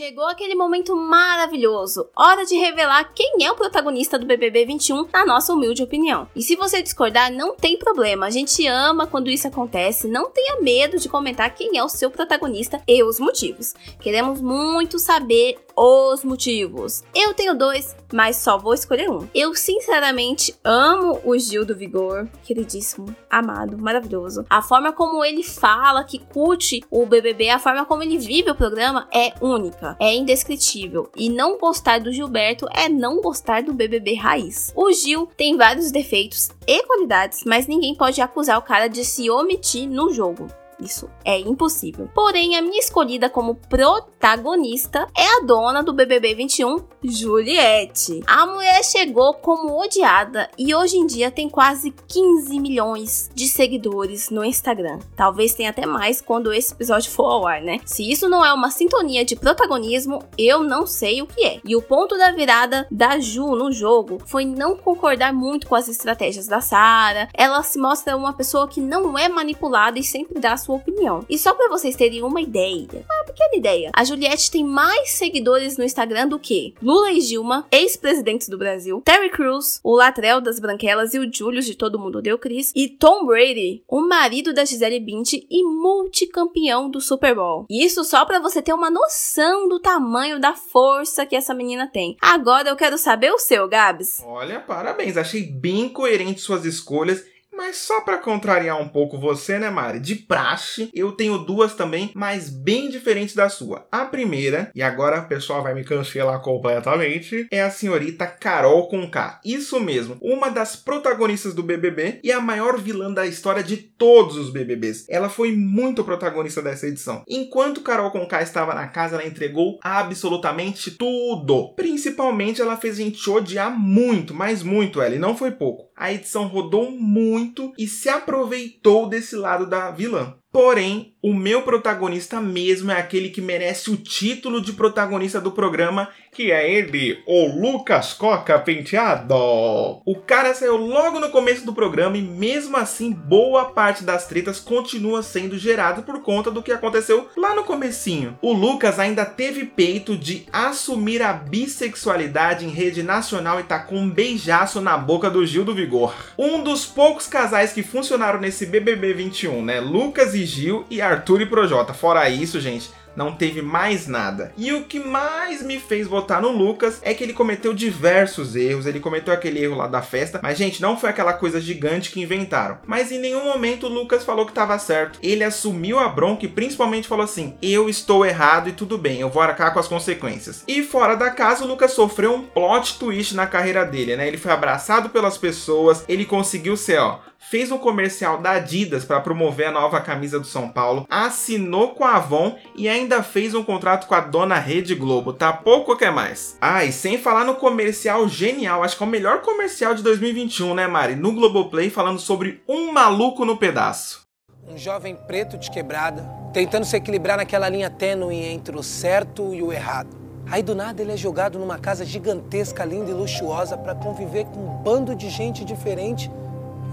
Chegou 0.00 0.26
aquele 0.26 0.54
momento 0.54 0.96
maravilhoso, 0.96 2.08
hora 2.16 2.46
de 2.46 2.56
revelar 2.56 3.12
quem 3.14 3.44
é 3.44 3.52
o 3.52 3.54
protagonista 3.54 4.18
do 4.18 4.24
BBB 4.24 4.64
21, 4.64 5.08
na 5.12 5.26
nossa 5.26 5.52
humilde 5.52 5.82
opinião. 5.82 6.26
E 6.34 6.40
se 6.40 6.56
você 6.56 6.80
discordar, 6.80 7.30
não 7.30 7.54
tem 7.54 7.76
problema, 7.76 8.24
a 8.24 8.30
gente 8.30 8.66
ama 8.66 9.06
quando 9.06 9.28
isso 9.28 9.46
acontece, 9.46 10.08
não 10.08 10.30
tenha 10.30 10.58
medo 10.62 10.96
de 10.96 11.06
comentar 11.06 11.54
quem 11.54 11.76
é 11.76 11.84
o 11.84 11.88
seu 11.90 12.10
protagonista 12.10 12.82
e 12.88 13.02
os 13.02 13.20
motivos. 13.20 13.74
Queremos 14.00 14.40
muito 14.40 14.98
saber 14.98 15.58
os 15.80 16.22
motivos. 16.22 17.02
Eu 17.14 17.32
tenho 17.32 17.56
dois, 17.56 17.96
mas 18.12 18.36
só 18.36 18.58
vou 18.58 18.74
escolher 18.74 19.08
um. 19.10 19.26
Eu 19.34 19.54
sinceramente 19.54 20.54
amo 20.62 21.18
o 21.24 21.38
Gil 21.38 21.64
do 21.64 21.74
Vigor, 21.74 22.28
queridíssimo, 22.44 23.14
amado, 23.30 23.78
maravilhoso. 23.78 24.44
A 24.50 24.60
forma 24.60 24.92
como 24.92 25.24
ele 25.24 25.42
fala, 25.42 26.04
que 26.04 26.18
curte 26.18 26.84
o 26.90 27.06
BBB, 27.06 27.48
a 27.48 27.58
forma 27.58 27.86
como 27.86 28.02
ele 28.02 28.18
vive 28.18 28.50
o 28.50 28.54
programa 28.54 29.08
é 29.10 29.32
única, 29.40 29.96
é 29.98 30.14
indescritível. 30.14 31.10
E 31.16 31.30
não 31.30 31.56
gostar 31.56 31.98
do 32.00 32.12
Gilberto 32.12 32.66
é 32.74 32.86
não 32.86 33.22
gostar 33.22 33.62
do 33.62 33.72
BBB 33.72 34.16
raiz. 34.16 34.72
O 34.76 34.92
Gil 34.92 35.28
tem 35.34 35.56
vários 35.56 35.90
defeitos 35.90 36.50
e 36.66 36.82
qualidades, 36.82 37.42
mas 37.46 37.66
ninguém 37.66 37.94
pode 37.94 38.20
acusar 38.20 38.58
o 38.58 38.62
cara 38.62 38.86
de 38.86 39.02
se 39.02 39.30
omitir 39.30 39.88
no 39.88 40.12
jogo. 40.12 40.46
Isso 40.80 41.08
é 41.24 41.38
impossível. 41.38 42.08
Porém, 42.14 42.56
a 42.56 42.62
minha 42.62 42.78
escolhida 42.78 43.28
como 43.28 43.54
protagonista 43.54 45.06
é 45.16 45.38
a 45.38 45.40
dona 45.44 45.82
do 45.82 45.92
BBB 45.92 46.34
21, 46.34 46.76
Juliette. 47.02 48.22
A 48.26 48.46
mulher 48.46 48.82
chegou 48.84 49.34
como 49.34 49.80
odiada 49.80 50.50
e 50.58 50.74
hoje 50.74 50.96
em 50.96 51.06
dia 51.06 51.30
tem 51.30 51.48
quase 51.48 51.90
15 52.08 52.58
milhões 52.60 53.30
de 53.34 53.48
seguidores 53.48 54.30
no 54.30 54.44
Instagram. 54.44 54.98
Talvez 55.16 55.54
tenha 55.54 55.70
até 55.70 55.86
mais 55.86 56.20
quando 56.20 56.52
esse 56.52 56.72
episódio 56.72 57.10
for 57.10 57.26
ao 57.26 57.46
ar, 57.46 57.60
né? 57.60 57.80
Se 57.84 58.08
isso 58.08 58.28
não 58.28 58.44
é 58.44 58.52
uma 58.52 58.70
sintonia 58.70 59.24
de 59.24 59.36
protagonismo, 59.36 60.22
eu 60.36 60.62
não 60.62 60.86
sei 60.86 61.22
o 61.22 61.26
que 61.26 61.44
é. 61.44 61.60
E 61.64 61.76
o 61.76 61.82
ponto 61.82 62.16
da 62.16 62.32
virada 62.32 62.86
da 62.90 63.18
Ju 63.18 63.54
no 63.54 63.72
jogo 63.72 64.18
foi 64.26 64.44
não 64.44 64.76
concordar 64.76 65.32
muito 65.32 65.66
com 65.66 65.74
as 65.74 65.88
estratégias 65.88 66.46
da 66.46 66.60
Sara. 66.60 67.28
Ela 67.34 67.62
se 67.62 67.78
mostra 67.78 68.16
uma 68.16 68.32
pessoa 68.32 68.68
que 68.68 68.80
não 68.80 69.18
é 69.18 69.28
manipulada 69.28 69.98
e 69.98 70.04
sempre 70.04 70.40
dá 70.40 70.56
sua 70.56 70.69
sua 70.70 70.76
opinião. 70.76 71.26
E 71.28 71.36
só 71.36 71.52
para 71.52 71.68
vocês 71.68 71.96
terem 71.96 72.22
uma 72.22 72.40
ideia, 72.40 72.86
uma 72.92 73.24
pequena 73.24 73.56
ideia, 73.56 73.90
a 73.92 74.04
Juliette 74.04 74.50
tem 74.50 74.64
mais 74.64 75.10
seguidores 75.10 75.76
no 75.76 75.84
Instagram 75.84 76.28
do 76.28 76.38
que 76.38 76.74
Lula 76.80 77.10
e 77.10 77.18
Dilma, 77.18 77.66
ex-presidentes 77.72 78.48
do 78.48 78.56
Brasil, 78.56 79.02
Terry 79.04 79.30
Crews, 79.30 79.80
o 79.82 79.96
Latrell 79.96 80.40
das 80.40 80.60
Branquelas 80.60 81.12
e 81.12 81.18
o 81.18 81.30
Julius 81.32 81.66
de 81.66 81.74
Todo 81.74 81.98
Mundo 81.98 82.22
Deu 82.22 82.38
Cris, 82.38 82.72
e 82.74 82.88
Tom 82.88 83.26
Brady, 83.26 83.82
o 83.88 84.00
marido 84.00 84.52
da 84.52 84.64
Gisele 84.64 85.00
Bündchen 85.00 85.46
e 85.50 85.64
multicampeão 85.64 86.88
do 86.88 87.00
Super 87.00 87.34
Bowl. 87.34 87.66
Isso 87.68 88.04
só 88.04 88.24
para 88.24 88.38
você 88.38 88.62
ter 88.62 88.72
uma 88.72 88.90
noção 88.90 89.68
do 89.68 89.80
tamanho 89.80 90.38
da 90.38 90.54
força 90.54 91.26
que 91.26 91.34
essa 91.34 91.54
menina 91.54 91.88
tem. 91.88 92.16
Agora 92.20 92.68
eu 92.68 92.76
quero 92.76 92.96
saber 92.96 93.32
o 93.32 93.38
seu, 93.38 93.66
Gabs. 93.66 94.22
Olha, 94.24 94.60
parabéns, 94.60 95.16
achei 95.16 95.42
bem 95.42 95.88
coerente 95.88 96.40
suas 96.40 96.64
escolhas 96.64 97.24
mas 97.60 97.76
só 97.76 98.00
para 98.00 98.16
contrariar 98.16 98.80
um 98.80 98.88
pouco 98.88 99.18
você, 99.18 99.58
né, 99.58 99.68
Mari? 99.68 100.00
De 100.00 100.14
praxe, 100.14 100.88
eu 100.94 101.12
tenho 101.12 101.36
duas 101.36 101.74
também, 101.74 102.10
mas 102.14 102.48
bem 102.48 102.88
diferentes 102.88 103.34
da 103.34 103.50
sua. 103.50 103.86
A 103.92 104.06
primeira, 104.06 104.70
e 104.74 104.82
agora 104.82 105.20
o 105.20 105.28
pessoal 105.28 105.62
vai 105.62 105.74
me 105.74 105.84
cancelar 105.84 106.40
completamente, 106.40 107.46
é 107.50 107.60
a 107.60 107.70
senhorita 107.70 108.26
Carol 108.26 108.88
Conká. 108.88 109.42
Isso 109.44 109.78
mesmo, 109.78 110.16
uma 110.22 110.48
das 110.48 110.74
protagonistas 110.74 111.52
do 111.52 111.62
BBB 111.62 112.20
e 112.24 112.32
a 112.32 112.40
maior 112.40 112.78
vilã 112.78 113.12
da 113.12 113.26
história 113.26 113.62
de 113.62 113.76
todos 113.76 114.38
os 114.38 114.48
BBBs. 114.48 115.04
Ela 115.06 115.28
foi 115.28 115.54
muito 115.54 116.02
protagonista 116.02 116.62
dessa 116.62 116.86
edição. 116.86 117.22
Enquanto 117.28 117.82
Carol 117.82 118.10
Conká 118.10 118.40
estava 118.40 118.74
na 118.74 118.88
casa, 118.88 119.16
ela 119.16 119.26
entregou 119.26 119.78
absolutamente 119.82 120.92
tudo. 120.92 121.74
Principalmente 121.74 122.62
ela 122.62 122.78
fez 122.78 122.96
gente 122.96 123.28
odiar 123.28 123.70
muito, 123.70 124.32
mas 124.32 124.62
muito 124.62 125.02
ela, 125.02 125.14
e 125.14 125.18
não 125.18 125.36
foi 125.36 125.50
pouco. 125.50 125.89
A 126.00 126.10
edição 126.10 126.46
rodou 126.46 126.90
muito 126.90 127.74
e 127.76 127.86
se 127.86 128.08
aproveitou 128.08 129.06
desse 129.06 129.36
lado 129.36 129.66
da 129.66 129.90
vilã. 129.90 130.39
Porém, 130.52 131.14
o 131.22 131.32
meu 131.32 131.62
protagonista 131.62 132.40
mesmo 132.40 132.90
é 132.90 132.98
aquele 132.98 133.28
que 133.28 133.40
merece 133.40 133.90
o 133.90 133.96
título 133.96 134.60
de 134.60 134.72
protagonista 134.72 135.40
do 135.40 135.52
programa, 135.52 136.08
que 136.32 136.50
é 136.50 136.72
ele, 136.72 137.22
o 137.26 137.46
Lucas 137.46 138.14
Coca 138.14 138.58
Penteado. 138.58 139.34
O 139.34 140.16
cara 140.26 140.54
saiu 140.54 140.76
logo 140.76 141.20
no 141.20 141.30
começo 141.30 141.64
do 141.64 141.74
programa 141.74 142.16
e 142.16 142.22
mesmo 142.22 142.76
assim 142.76 143.12
boa 143.12 143.66
parte 143.66 144.02
das 144.02 144.26
tretas 144.26 144.58
continua 144.58 145.22
sendo 145.22 145.58
gerada 145.58 146.02
por 146.02 146.22
conta 146.22 146.50
do 146.50 146.62
que 146.62 146.72
aconteceu 146.72 147.28
lá 147.36 147.54
no 147.54 147.64
comecinho. 147.64 148.38
O 148.40 148.52
Lucas 148.52 148.98
ainda 148.98 149.24
teve 149.24 149.66
peito 149.66 150.16
de 150.16 150.46
assumir 150.52 151.22
a 151.22 151.32
bissexualidade 151.32 152.64
em 152.64 152.70
rede 152.70 153.02
nacional 153.02 153.60
e 153.60 153.64
tá 153.64 153.78
com 153.78 153.98
um 153.98 154.10
beijaço 154.10 154.80
na 154.80 154.96
boca 154.96 155.30
do 155.30 155.46
Gil 155.46 155.64
do 155.64 155.74
Vigor. 155.74 156.14
Um 156.38 156.62
dos 156.62 156.86
poucos 156.86 157.26
casais 157.26 157.72
que 157.72 157.82
funcionaram 157.82 158.40
nesse 158.40 158.66
BBB 158.66 159.12
21, 159.12 159.62
né? 159.62 159.80
Lucas 159.80 160.34
e 160.34 160.39
Gil 160.44 160.84
e 160.90 161.00
Arthur 161.00 161.42
e 161.42 161.46
Projota. 161.46 161.92
Fora 161.92 162.28
isso, 162.28 162.60
gente, 162.60 162.90
não 163.14 163.32
teve 163.32 163.60
mais 163.62 164.06
nada. 164.06 164.52
E 164.56 164.72
o 164.72 164.84
que 164.84 164.98
mais 165.00 165.62
me 165.62 165.78
fez 165.78 166.06
votar 166.06 166.40
no 166.40 166.50
Lucas 166.50 167.00
é 167.02 167.12
que 167.12 167.22
ele 167.22 167.32
cometeu 167.32 167.74
diversos 167.74 168.54
erros. 168.56 168.86
Ele 168.86 169.00
cometeu 169.00 169.32
aquele 169.32 169.62
erro 169.62 169.76
lá 169.76 169.86
da 169.86 170.02
festa, 170.02 170.40
mas 170.42 170.56
gente, 170.56 170.80
não 170.80 170.96
foi 170.96 171.10
aquela 171.10 171.32
coisa 171.32 171.60
gigante 171.60 172.10
que 172.10 172.20
inventaram. 172.20 172.78
Mas 172.86 173.10
em 173.10 173.18
nenhum 173.18 173.44
momento 173.44 173.86
o 173.86 173.90
Lucas 173.90 174.24
falou 174.24 174.44
que 174.44 174.52
estava 174.52 174.78
certo. 174.78 175.18
Ele 175.22 175.44
assumiu 175.44 175.98
a 175.98 176.08
bronca 176.08 176.44
e 176.44 176.48
principalmente 176.48 177.08
falou 177.08 177.24
assim: 177.24 177.54
"Eu 177.60 177.88
estou 177.88 178.24
errado 178.24 178.68
e 178.68 178.72
tudo 178.72 178.96
bem, 178.96 179.20
eu 179.20 179.28
vou 179.28 179.42
arcar 179.42 179.72
com 179.72 179.80
as 179.80 179.88
consequências". 179.88 180.64
E 180.66 180.82
fora 180.82 181.14
da 181.14 181.30
casa, 181.30 181.64
o 181.64 181.66
Lucas 181.66 181.92
sofreu 181.92 182.34
um 182.34 182.42
plot 182.42 182.98
twist 182.98 183.34
na 183.34 183.46
carreira 183.46 183.84
dele, 183.84 184.16
né? 184.16 184.26
Ele 184.28 184.38
foi 184.38 184.52
abraçado 184.52 185.10
pelas 185.10 185.36
pessoas, 185.36 186.04
ele 186.08 186.24
conseguiu 186.24 186.76
ser, 186.76 186.98
ó, 186.98 187.18
fez 187.40 187.72
um 187.72 187.78
comercial 187.78 188.38
da 188.38 188.52
Adidas 188.52 189.04
para 189.04 189.20
promover 189.20 189.68
a 189.68 189.72
nova 189.72 190.00
camisa 190.00 190.38
do 190.38 190.46
São 190.46 190.68
Paulo, 190.68 191.06
assinou 191.08 191.94
com 191.94 192.04
a 192.04 192.16
Avon 192.16 192.56
e 192.76 192.88
ainda 192.88 193.22
fez 193.22 193.54
um 193.54 193.64
contrato 193.64 194.06
com 194.06 194.14
a 194.14 194.20
dona 194.20 194.56
Rede 194.56 194.94
Globo. 194.94 195.32
Tá 195.32 195.52
pouco 195.52 195.92
ou 195.92 195.96
quer 195.96 196.12
mais? 196.12 196.56
Ah, 196.60 196.84
e 196.84 196.92
sem 196.92 197.18
falar 197.18 197.44
no 197.44 197.54
comercial 197.54 198.28
genial, 198.28 198.84
acho 198.84 198.96
que 198.96 199.02
é 199.02 199.06
o 199.06 199.10
melhor 199.10 199.40
comercial 199.40 199.94
de 199.94 200.02
2021, 200.02 200.74
né, 200.74 200.86
Mari? 200.86 201.16
No 201.16 201.32
Globoplay 201.32 201.88
falando 201.88 202.20
sobre 202.20 202.62
um 202.68 202.92
maluco 202.92 203.44
no 203.44 203.56
pedaço. 203.56 204.28
Um 204.68 204.76
jovem 204.76 205.16
preto 205.16 205.56
de 205.56 205.70
quebrada, 205.70 206.22
tentando 206.52 206.84
se 206.84 206.94
equilibrar 206.94 207.38
naquela 207.38 207.68
linha 207.68 207.90
tênue 207.90 208.36
entre 208.36 208.76
o 208.76 208.82
certo 208.82 209.54
e 209.54 209.62
o 209.62 209.72
errado. 209.72 210.20
Aí 210.48 210.62
do 210.62 210.74
nada 210.74 211.00
ele 211.00 211.12
é 211.12 211.16
jogado 211.16 211.58
numa 211.58 211.78
casa 211.78 212.04
gigantesca, 212.04 212.84
linda 212.84 213.10
e 213.10 213.14
luxuosa 213.14 213.78
para 213.78 213.94
conviver 213.94 214.44
com 214.44 214.60
um 214.60 214.82
bando 214.82 215.14
de 215.14 215.30
gente 215.30 215.64
diferente 215.64 216.30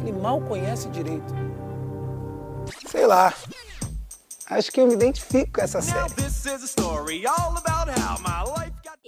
ele 0.01 0.11
mal 0.13 0.41
conhece 0.41 0.87
direito. 0.89 1.33
Sei 2.89 3.05
lá. 3.05 3.33
Acho 4.49 4.71
que 4.71 4.79
eu 4.79 4.87
me 4.87 4.93
identifico 4.93 5.53
com 5.53 5.61
essa 5.61 5.81
série. 5.81 6.09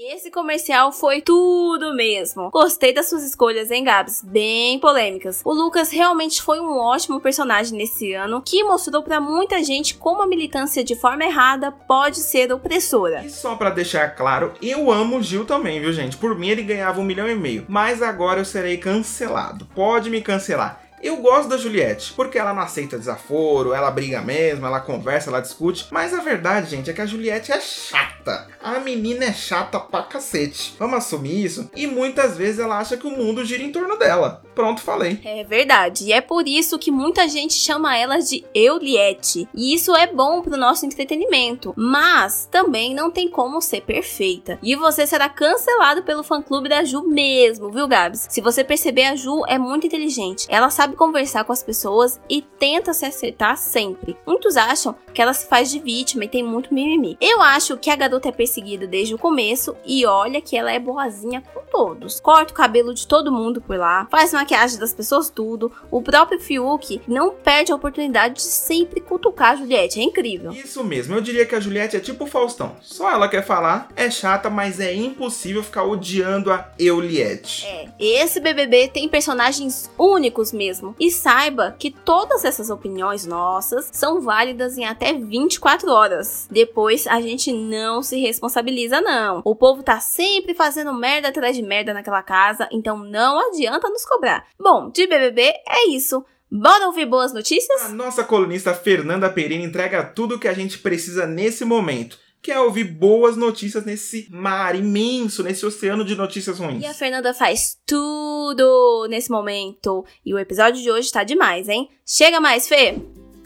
Esse 0.01 0.31
comercial 0.31 0.93
foi 0.93 1.21
tudo 1.21 1.93
mesmo. 1.93 2.49
Gostei 2.51 2.93
das 2.93 3.09
suas 3.09 3.21
escolhas, 3.21 3.69
hein, 3.69 3.83
Gabs? 3.83 4.21
Bem 4.23 4.79
polêmicas. 4.79 5.41
O 5.43 5.51
Lucas 5.51 5.91
realmente 5.91 6.41
foi 6.41 6.57
um 6.61 6.77
ótimo 6.77 7.19
personagem 7.19 7.77
nesse 7.77 8.13
ano, 8.13 8.41
que 8.41 8.63
mostrou 8.63 9.03
para 9.03 9.19
muita 9.19 9.61
gente 9.61 9.95
como 9.95 10.21
a 10.21 10.25
militância 10.25 10.85
de 10.85 10.95
forma 10.95 11.25
errada 11.25 11.69
pode 11.69 12.19
ser 12.19 12.49
opressora. 12.49 13.25
E 13.25 13.29
só 13.29 13.57
para 13.57 13.71
deixar 13.71 14.15
claro, 14.15 14.53
eu 14.61 14.89
amo 14.89 15.17
o 15.17 15.21
Gil 15.21 15.43
também, 15.43 15.81
viu, 15.81 15.91
gente? 15.91 16.15
Por 16.15 16.33
mim 16.33 16.47
ele 16.47 16.63
ganhava 16.63 17.01
um 17.01 17.03
milhão 17.03 17.29
e 17.29 17.35
meio. 17.35 17.65
Mas 17.67 18.01
agora 18.01 18.39
eu 18.39 18.45
serei 18.45 18.77
cancelado. 18.77 19.67
Pode 19.75 20.09
me 20.09 20.21
cancelar. 20.21 20.81
Eu 21.03 21.17
gosto 21.17 21.49
da 21.49 21.57
Juliette, 21.57 22.13
porque 22.13 22.37
ela 22.37 22.53
não 22.53 22.61
aceita 22.61 22.97
desaforo, 22.97 23.73
ela 23.73 23.91
briga 23.91 24.21
mesmo, 24.21 24.65
ela 24.65 24.79
conversa, 24.79 25.29
ela 25.29 25.41
discute. 25.41 25.87
Mas 25.91 26.13
a 26.13 26.21
verdade, 26.21 26.69
gente, 26.69 26.89
é 26.89 26.93
que 26.93 27.01
a 27.01 27.05
Juliette 27.05 27.51
é 27.51 27.59
chata. 27.59 28.48
A 28.61 28.79
menina 28.79 29.25
é 29.25 29.33
chata 29.33 29.79
pra 29.79 30.03
cacete. 30.03 30.75
Vamos 30.77 30.97
assumir 30.97 31.45
isso? 31.45 31.69
E 31.75 31.87
muitas 31.87 32.37
vezes 32.37 32.59
ela 32.59 32.77
acha 32.77 32.97
que 32.97 33.07
o 33.07 33.11
mundo 33.11 33.45
gira 33.45 33.63
em 33.63 33.71
torno 33.71 33.97
dela. 33.97 34.43
Pronto, 34.53 34.81
falei. 34.81 35.19
É 35.23 35.43
verdade. 35.43 36.05
E 36.05 36.13
é 36.13 36.19
por 36.19 36.47
isso 36.47 36.77
que 36.77 36.91
muita 36.91 37.27
gente 37.27 37.53
chama 37.53 37.97
ela 37.97 38.17
de 38.19 38.43
Euliette. 38.53 39.47
E 39.55 39.73
isso 39.73 39.95
é 39.95 40.07
bom 40.07 40.41
pro 40.41 40.57
nosso 40.57 40.85
entretenimento. 40.85 41.73
Mas 41.77 42.47
também 42.51 42.93
não 42.93 43.09
tem 43.09 43.29
como 43.29 43.61
ser 43.61 43.81
perfeita. 43.81 44.59
E 44.61 44.75
você 44.75 45.07
será 45.07 45.29
cancelado 45.29 46.03
pelo 46.03 46.23
fã-clube 46.23 46.67
da 46.67 46.83
Ju 46.83 47.03
mesmo, 47.03 47.71
viu, 47.71 47.87
Gabs? 47.87 48.27
Se 48.29 48.41
você 48.41 48.63
perceber, 48.63 49.05
a 49.05 49.15
Ju 49.15 49.43
é 49.47 49.57
muito 49.57 49.87
inteligente. 49.87 50.45
Ela 50.49 50.69
sabe 50.69 50.95
conversar 50.95 51.45
com 51.45 51.53
as 51.53 51.63
pessoas 51.63 52.19
e 52.29 52.41
tenta 52.41 52.93
se 52.93 53.05
acertar 53.05 53.57
sempre. 53.57 54.17
Muitos 54.27 54.57
acham 54.57 54.95
que 55.13 55.21
ela 55.21 55.33
se 55.33 55.47
faz 55.47 55.71
de 55.71 55.79
vítima 55.79 56.25
e 56.25 56.29
tem 56.29 56.43
muito 56.43 56.73
mimimi. 56.73 57.17
Eu 57.21 57.41
acho 57.41 57.77
que 57.77 57.89
a 57.89 57.95
garota 57.95 58.27
é 58.27 58.31
perseguida 58.49 58.87
desde 58.87 59.13
o 59.13 59.17
começo 59.17 59.75
e 59.85 60.05
olha 60.05 60.41
que 60.41 60.57
ela 60.57 60.71
é 60.71 60.79
boazinha 60.79 61.43
com 61.53 61.61
todos. 61.61 62.19
Corta 62.19 62.51
o 62.51 62.55
cabelo 62.55 62.93
de 62.93 63.07
todo 63.07 63.31
mundo 63.31 63.61
por 63.61 63.77
lá, 63.77 64.07
faz 64.09 64.33
maquiagem 64.33 64.49
maquiagem 64.49 64.79
das 64.79 64.93
pessoas 64.93 65.29
tudo. 65.29 65.71
O 65.91 66.01
próprio 66.01 66.39
Fiuk 66.39 67.01
não 67.07 67.31
perde 67.31 67.71
a 67.71 67.75
oportunidade 67.75 68.35
de 68.35 68.41
sempre 68.41 68.99
cutucar 68.99 69.51
a 69.51 69.55
Juliette. 69.55 69.99
É 69.99 70.03
incrível. 70.03 70.51
Isso 70.51 70.83
mesmo, 70.83 71.15
eu 71.15 71.21
diria 71.21 71.45
que 71.45 71.55
a 71.55 71.59
Juliette 71.59 71.95
é 71.95 71.99
tipo 71.99 72.23
o 72.23 72.27
Faustão. 72.27 72.75
Só 72.81 73.09
ela 73.11 73.27
quer 73.27 73.45
falar, 73.45 73.89
é 73.95 74.09
chata, 74.09 74.49
mas 74.49 74.79
é 74.79 74.93
impossível 74.93 75.63
ficar 75.63 75.83
odiando 75.83 76.51
a 76.51 76.69
Euliette. 76.77 77.65
É, 77.65 77.89
esse 77.99 78.39
BBB 78.39 78.87
tem 78.87 79.07
personagens 79.07 79.89
únicos 79.97 80.51
mesmo. 80.51 80.95
E 80.99 81.11
saiba 81.11 81.75
que 81.77 81.91
todas 81.91 82.43
essas 82.43 82.69
opiniões 82.69 83.25
nossas 83.25 83.89
são 83.91 84.21
válidas 84.21 84.77
em 84.77 84.85
até 84.85 85.13
24 85.13 85.89
horas. 85.91 86.47
Depois 86.49 87.05
a 87.07 87.21
gente 87.21 87.51
não 87.51 88.01
se 88.01 88.19
responsabiliza, 88.39 89.01
não. 89.01 89.41
O 89.43 89.53
povo 89.53 89.83
tá 89.83 89.99
sempre 89.99 90.53
fazendo 90.53 90.93
merda 90.93 91.27
atrás 91.27 91.55
de 91.55 91.61
merda 91.61 91.93
naquela 91.93 92.23
casa, 92.23 92.69
então 92.71 92.97
não 92.97 93.37
adianta 93.49 93.89
nos 93.89 94.05
cobrar. 94.05 94.47
Bom, 94.57 94.89
de 94.89 95.05
BBB 95.05 95.53
é 95.67 95.89
isso. 95.89 96.23
Bora 96.49 96.87
ouvir 96.87 97.05
boas 97.05 97.33
notícias? 97.33 97.83
A 97.83 97.89
nossa 97.89 98.23
colunista 98.23 98.73
Fernanda 98.73 99.29
Pereira 99.29 99.63
entrega 99.63 100.03
tudo 100.03 100.35
o 100.35 100.39
que 100.39 100.47
a 100.47 100.53
gente 100.53 100.79
precisa 100.79 101.27
nesse 101.27 101.65
momento. 101.65 102.17
Que 102.41 102.51
é 102.51 102.59
ouvir 102.59 102.85
boas 102.85 103.35
notícias 103.35 103.83
nesse 103.83 104.29
mar 104.31 104.73
imenso, 104.73 105.43
nesse 105.43 105.65
oceano 105.65 106.05
de 106.05 106.15
notícias 106.15 106.57
ruins. 106.57 106.81
E 106.81 106.87
a 106.87 106.93
Fernanda 106.93 107.33
faz 107.33 107.77
tudo 107.85 109.07
nesse 109.09 109.29
momento. 109.29 110.05
E 110.25 110.33
o 110.33 110.39
episódio 110.39 110.81
de 110.81 110.89
hoje 110.89 111.11
tá 111.11 111.25
demais, 111.25 111.67
hein? 111.67 111.89
Chega 112.05 112.39
mais, 112.39 112.67
Fê! 112.67 112.95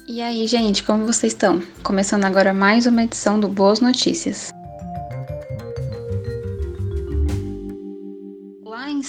E 0.08 0.22
aí, 0.22 0.46
gente, 0.46 0.84
como 0.84 1.08
vocês 1.08 1.34
estão? 1.34 1.62
Começando 1.82 2.26
agora 2.26 2.54
mais 2.54 2.86
uma 2.86 3.04
edição 3.04 3.40
do 3.40 3.48
Boas 3.48 3.80
Notícias. 3.80 4.54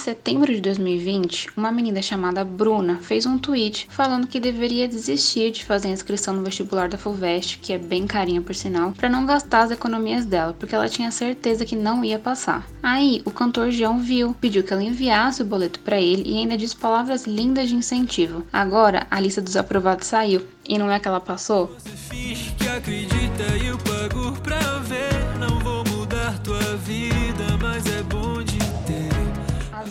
Setembro 0.05 0.53
de 0.53 0.61
2020, 0.61 1.49
uma 1.57 1.71
menina 1.71 1.99
chamada 1.99 2.45
Bruna 2.45 2.99
fez 3.01 3.25
um 3.25 3.39
tweet 3.39 3.87
falando 3.89 4.27
que 4.27 4.39
deveria 4.39 4.87
desistir 4.87 5.49
de 5.49 5.65
fazer 5.65 5.87
a 5.87 5.91
inscrição 5.91 6.35
no 6.35 6.43
vestibular 6.43 6.87
da 6.87 6.95
FUVEST, 6.95 7.57
que 7.57 7.73
é 7.73 7.79
bem 7.79 8.05
carinha 8.05 8.39
por 8.39 8.53
sinal, 8.53 8.91
para 8.91 9.09
não 9.09 9.25
gastar 9.25 9.63
as 9.63 9.71
economias 9.71 10.23
dela, 10.23 10.53
porque 10.53 10.75
ela 10.75 10.87
tinha 10.87 11.09
certeza 11.09 11.65
que 11.65 11.75
não 11.75 12.05
ia 12.05 12.19
passar. 12.19 12.67
Aí, 12.83 13.23
o 13.25 13.31
cantor 13.31 13.71
João 13.71 13.97
viu, 13.97 14.35
pediu 14.39 14.63
que 14.63 14.71
ela 14.71 14.83
enviasse 14.83 15.41
o 15.41 15.45
boleto 15.45 15.79
para 15.79 15.99
ele 15.99 16.21
e 16.23 16.37
ainda 16.37 16.55
disse 16.55 16.75
palavras 16.75 17.25
lindas 17.25 17.67
de 17.67 17.75
incentivo. 17.75 18.45
Agora, 18.53 19.07
a 19.09 19.19
lista 19.19 19.41
dos 19.41 19.57
aprovados 19.57 20.05
saiu, 20.05 20.45
e 20.69 20.77
não 20.77 20.91
é 20.91 20.99
que 20.99 21.07
ela 21.07 21.19
passou? 21.19 21.75
Você 21.79 21.89
finge 21.89 22.51
que 22.51 22.67
acredita 22.67 23.57
e 23.59 23.65
eu 23.65 23.77
pago 23.79 24.39
pra 24.41 24.59
ver, 24.79 25.14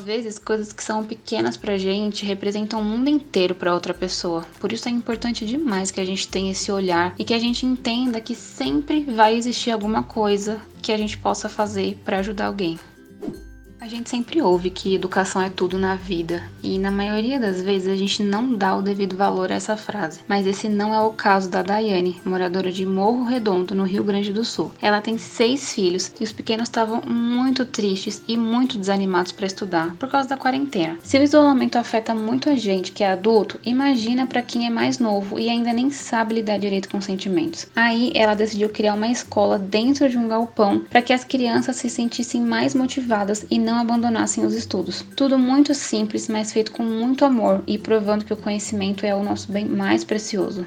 vezes, 0.05 0.39
coisas 0.39 0.73
que 0.73 0.85
são 0.85 1.05
pequenas 1.05 1.57
pra 1.57 1.79
gente 1.79 2.25
representam 2.25 2.81
o 2.81 2.85
mundo 2.85 3.09
inteiro 3.09 3.55
para 3.55 3.75
outra 3.75 3.95
pessoa. 3.95 4.47
Por 4.61 4.73
isso 4.73 4.89
é 4.89 4.93
importante 4.93 5.47
demais 5.47 5.91
que 5.91 6.01
a 6.01 6.05
gente 6.05 6.29
tenha 6.29 6.53
esse 6.53 6.71
olhar 6.71 7.15
e 7.19 7.25
que 7.25 7.35
a 7.35 7.39
gente 7.39 7.67
entenda 7.67 8.21
que 8.21 8.35
sempre 8.35 9.03
vai 9.05 9.35
existir 9.35 9.71
alguma 9.71 10.03
coisa 10.03 10.61
que 10.83 10.93
a 10.93 10.99
gente 10.99 11.17
possa 11.17 11.49
fazer 11.49 11.99
para 12.05 12.19
ajudar 12.19 12.47
alguém. 12.47 12.79
A 13.85 13.87
gente 13.87 14.09
sempre 14.09 14.41
ouve 14.41 14.71
que 14.71 14.95
educação 14.95 15.43
é 15.43 15.51
tudo 15.51 15.77
na 15.77 15.95
vida, 15.95 16.43
e 16.63 16.79
na 16.79 16.91
maioria 16.91 17.39
das 17.39 17.61
vezes 17.61 17.87
a 17.87 17.95
gente 17.95 18.23
não 18.23 18.55
dá 18.55 18.75
o 18.75 18.81
devido 18.81 19.15
valor 19.15 19.53
a 19.53 19.57
essa 19.57 19.77
frase. 19.77 20.21
Mas 20.27 20.47
esse 20.47 20.71
não 20.71 20.95
é 20.95 21.01
o 21.03 21.11
caso 21.11 21.51
da 21.51 21.61
Daiane, 21.61 22.19
moradora 22.25 22.73
de 22.73 22.87
Morro 22.87 23.25
Redondo, 23.25 23.75
no 23.75 23.85
Rio 23.85 24.03
Grande 24.03 24.33
do 24.33 24.43
Sul. 24.43 24.73
Ela 24.81 25.03
tem 25.03 25.19
seis 25.19 25.75
filhos 25.75 26.11
e 26.19 26.25
os 26.25 26.33
pequenos 26.33 26.69
estavam 26.69 27.03
muito 27.03 27.67
tristes 27.67 28.23
e 28.27 28.39
muito 28.39 28.79
desanimados 28.79 29.33
para 29.33 29.45
estudar 29.45 29.95
por 29.97 30.09
causa 30.09 30.31
da 30.31 30.39
quarentena. 30.39 30.97
Se 31.03 31.19
o 31.19 31.23
isolamento 31.23 31.77
afeta 31.77 32.15
muito 32.15 32.49
a 32.49 32.55
gente 32.55 32.91
que 32.91 33.05
é 33.05 33.11
adulto, 33.11 33.61
imagina 33.67 34.27
para 34.27 34.41
quem 34.41 34.67
é 34.67 34.71
mais 34.71 34.99
novo 34.99 35.39
e 35.39 35.51
ainda 35.51 35.75
nem 35.75 35.91
sabe 35.91 36.37
lidar 36.37 36.59
direito 36.59 36.89
com 36.89 37.03
sentimentos. 37.03 37.67
Aí 37.77 38.13
ela 38.15 38.33
decidiu 38.33 38.71
criar 38.71 38.95
uma 38.95 39.09
escola 39.09 39.59
dentro 39.59 40.09
de 40.09 40.17
um 40.17 40.27
galpão 40.27 40.81
para 40.89 41.03
que 41.03 41.13
as 41.13 41.23
crianças 41.23 41.77
se 41.77 41.91
sentissem 41.91 42.41
mais 42.41 42.75
motivadas 42.75 43.45
e 43.51 43.59
não 43.59 43.74
não 43.75 43.81
abandonassem 43.81 44.47
os 44.47 44.55
estudos. 44.55 45.05
Tudo 45.17 45.37
muito 45.37 45.75
simples, 45.75 46.29
mas 46.29 46.53
feito 46.53 46.71
com 46.71 46.85
muito 46.85 47.25
amor 47.25 47.63
e 47.67 47.77
provando 47.77 48.25
que 48.25 48.33
o 48.33 48.37
conhecimento 48.37 49.05
é 49.05 49.15
o 49.15 49.25
nosso 49.25 49.51
bem 49.51 49.65
mais 49.65 50.05
precioso. 50.05 50.65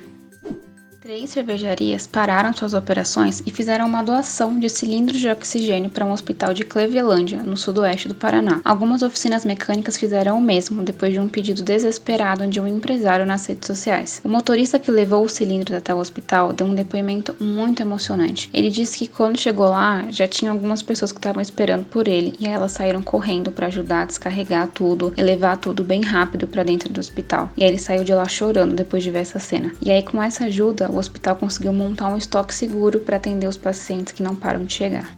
Três 1.07 1.29
cervejarias 1.29 2.05
pararam 2.05 2.51
suas 2.51 2.73
operações 2.73 3.41
e 3.45 3.49
fizeram 3.49 3.85
uma 3.85 4.03
doação 4.03 4.59
de 4.59 4.67
cilindros 4.67 5.21
de 5.21 5.29
oxigênio 5.29 5.89
para 5.89 6.03
um 6.03 6.11
hospital 6.11 6.53
de 6.53 6.65
Clevelândia, 6.65 7.41
no 7.43 7.55
sudoeste 7.55 8.09
do 8.09 8.13
Paraná. 8.13 8.59
Algumas 8.65 9.01
oficinas 9.01 9.45
mecânicas 9.45 9.95
fizeram 9.95 10.37
o 10.37 10.41
mesmo 10.41 10.83
depois 10.83 11.13
de 11.13 11.19
um 11.21 11.29
pedido 11.29 11.63
desesperado 11.63 12.45
de 12.47 12.59
um 12.59 12.67
empresário 12.67 13.25
nas 13.25 13.45
redes 13.45 13.67
sociais. 13.67 14.19
O 14.21 14.27
motorista 14.27 14.77
que 14.77 14.91
levou 14.91 15.23
os 15.23 15.31
cilindros 15.31 15.77
até 15.77 15.95
o 15.95 15.97
hospital 15.97 16.51
deu 16.51 16.67
um 16.67 16.75
depoimento 16.75 17.33
muito 17.39 17.81
emocionante. 17.81 18.49
Ele 18.53 18.69
disse 18.69 18.97
que 18.97 19.07
quando 19.07 19.39
chegou 19.39 19.69
lá 19.69 20.07
já 20.09 20.27
tinha 20.27 20.51
algumas 20.51 20.83
pessoas 20.83 21.13
que 21.13 21.19
estavam 21.19 21.41
esperando 21.41 21.85
por 21.85 22.09
ele 22.09 22.33
e 22.37 22.45
elas 22.45 22.73
saíram 22.73 23.01
correndo 23.01 23.49
para 23.49 23.67
ajudar 23.67 24.01
a 24.01 24.05
descarregar 24.07 24.67
tudo 24.73 25.13
e 25.15 25.23
levar 25.23 25.55
tudo 25.55 25.85
bem 25.85 26.01
rápido 26.01 26.49
para 26.49 26.63
dentro 26.63 26.91
do 26.91 26.99
hospital. 26.99 27.49
E 27.55 27.63
aí 27.63 27.69
ele 27.69 27.79
saiu 27.79 28.03
de 28.03 28.13
lá 28.13 28.27
chorando 28.27 28.75
depois 28.75 29.01
de 29.01 29.09
ver 29.09 29.19
essa 29.19 29.39
cena. 29.39 29.71
E 29.81 29.89
aí 29.89 30.03
com 30.03 30.21
essa 30.21 30.43
ajuda, 30.43 30.96
o 30.97 30.99
hospital 30.99 31.35
conseguiu 31.35 31.71
montar 31.71 32.09
um 32.09 32.17
estoque 32.17 32.53
seguro 32.53 32.99
para 32.99 33.17
atender 33.17 33.47
os 33.47 33.57
pacientes 33.57 34.13
que 34.13 34.23
não 34.23 34.35
param 34.35 34.65
de 34.65 34.73
chegar. 34.73 35.15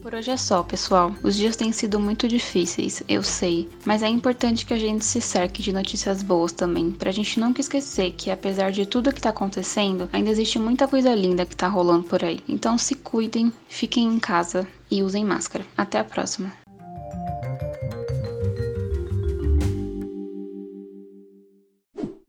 Por 0.00 0.14
hoje 0.14 0.30
é 0.30 0.36
só, 0.36 0.62
pessoal. 0.62 1.14
Os 1.22 1.34
dias 1.34 1.56
têm 1.56 1.72
sido 1.72 1.98
muito 1.98 2.28
difíceis, 2.28 3.02
eu 3.08 3.22
sei, 3.22 3.70
mas 3.86 4.02
é 4.02 4.08
importante 4.08 4.66
que 4.66 4.74
a 4.74 4.78
gente 4.78 5.04
se 5.04 5.20
cerque 5.20 5.62
de 5.62 5.72
notícias 5.72 6.22
boas 6.22 6.52
também, 6.52 6.90
pra 6.90 7.10
gente 7.10 7.40
nunca 7.40 7.60
esquecer 7.60 8.12
que 8.12 8.30
apesar 8.30 8.70
de 8.70 8.84
tudo 8.84 9.12
que 9.12 9.20
tá 9.20 9.30
acontecendo, 9.30 10.08
ainda 10.12 10.30
existe 10.30 10.58
muita 10.58 10.86
coisa 10.86 11.14
linda 11.14 11.46
que 11.46 11.56
tá 11.56 11.68
rolando 11.68 12.04
por 12.04 12.22
aí. 12.22 12.40
Então 12.46 12.76
se 12.76 12.94
cuidem, 12.94 13.52
fiquem 13.68 14.06
em 14.06 14.18
casa 14.18 14.66
e 14.90 15.02
usem 15.02 15.24
máscara. 15.24 15.64
Até 15.76 15.98
a 15.98 16.04
próxima. 16.04 16.52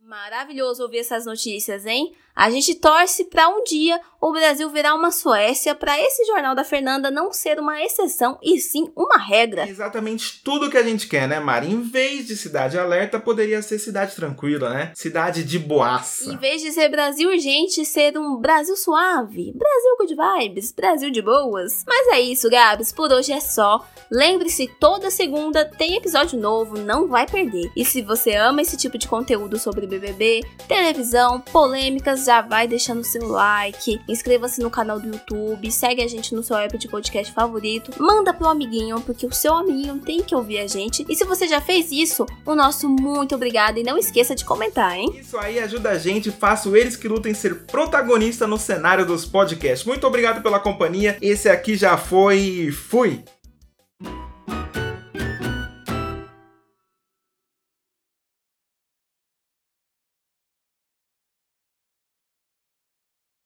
Maravilhoso 0.02 0.82
ouvir 0.82 1.00
essas 1.00 1.26
notícias, 1.26 1.86
hein? 1.86 2.14
A 2.36 2.50
gente 2.50 2.76
torce 2.76 3.24
para 3.24 3.48
um 3.48 3.64
dia 3.64 3.98
o 4.20 4.34
Brasil 4.34 4.70
virar 4.70 4.94
uma 4.94 5.12
Suécia 5.12 5.74
para 5.74 5.98
esse 6.02 6.26
jornal 6.26 6.54
da 6.54 6.64
Fernanda 6.64 7.10
não 7.10 7.32
ser 7.32 7.60
uma 7.60 7.82
exceção 7.82 8.38
e 8.42 8.60
sim 8.60 8.92
uma 8.96 9.18
regra. 9.18 9.70
Exatamente 9.70 10.42
tudo 10.44 10.70
que 10.70 10.78
a 10.78 10.84
gente 10.84 11.08
quer, 11.08 11.28
né, 11.28 11.40
Mari? 11.40 11.72
Em 11.72 11.82
vez 11.82 12.28
de 12.28 12.36
cidade 12.36 12.78
alerta, 12.78 13.20
poderia 13.20 13.62
ser 13.62 13.80
cidade 13.80 14.16
tranquila, 14.16 14.70
né? 14.70 14.92
Cidade 14.96 15.44
de 15.44 15.58
boaça. 15.60 16.34
Em 16.34 16.38
vez 16.38 16.62
de 16.62 16.72
ser 16.72 16.90
Brasil 16.90 17.30
urgente, 17.30 17.86
ser 17.86 18.18
um 18.18 18.36
Brasil 18.38 18.76
suave, 18.76 19.54
Brasil 19.54 19.96
good 20.00 20.16
vibes, 20.16 20.74
Brasil 20.74 21.12
de 21.12 21.22
boas. 21.22 21.86
Mas 21.88 22.08
é 22.08 22.20
isso, 22.20 22.50
Gabs, 22.50 22.92
por 22.92 23.14
hoje 23.14 23.32
é 23.32 23.40
só. 23.40 23.88
Lembre-se, 24.12 24.68
toda 24.80 25.10
segunda 25.10 25.64
tem 25.66 25.96
episódio 25.96 26.40
novo, 26.40 26.78
não 26.80 27.08
vai 27.08 27.28
perder. 27.28 27.72
E 27.76 27.86
se 27.86 28.02
você 28.02 28.36
ama 28.36 28.62
esse 28.62 28.76
tipo 28.76 28.98
de 28.98 29.08
conteúdo 29.08 29.58
sobre 29.58 29.88
BBB, 29.88 30.42
televisão, 30.68 31.40
polêmicas, 31.40 32.25
já 32.26 32.42
vai 32.42 32.68
deixando 32.68 33.04
seu 33.04 33.28
like, 33.28 34.02
inscreva-se 34.08 34.62
no 34.62 34.70
canal 34.70 35.00
do 35.00 35.08
YouTube, 35.08 35.72
segue 35.72 36.02
a 36.02 36.08
gente 36.08 36.34
no 36.34 36.44
seu 36.44 36.58
app 36.58 36.78
de 36.78 36.88
podcast 36.88 37.34
favorito, 37.34 37.92
manda 38.02 38.34
pro 38.34 38.48
amiguinho, 38.48 39.00
porque 39.02 39.26
o 39.26 39.34
seu 39.34 39.54
amiguinho 39.54 40.00
tem 40.00 40.24
que 40.24 40.36
ouvir 40.36 40.60
a 40.60 40.68
gente. 40.68 41.06
E 41.08 41.16
se 41.16 41.24
você 41.24 41.48
já 41.48 41.62
fez 41.62 41.92
isso, 41.92 42.26
o 42.46 42.56
nosso 42.56 42.90
muito 42.90 43.36
obrigado 43.36 43.78
e 43.78 43.84
não 43.84 43.98
esqueça 43.98 44.36
de 44.36 44.44
comentar, 44.44 44.98
hein? 44.98 45.16
Isso 45.20 45.38
aí 45.38 45.60
ajuda 45.60 45.92
a 45.92 45.98
gente, 45.98 46.32
faço 46.32 46.76
eles 46.76 46.96
que 46.96 47.08
lutem 47.08 47.34
ser 47.34 47.66
protagonista 47.66 48.48
no 48.48 48.58
cenário 48.58 49.06
dos 49.06 49.26
podcasts. 49.26 49.86
Muito 49.86 50.06
obrigado 50.08 50.42
pela 50.42 50.60
companhia. 50.60 51.18
Esse 51.22 51.50
aqui 51.50 51.76
já 51.76 51.98
foi. 51.98 52.72
Fui! 52.72 53.24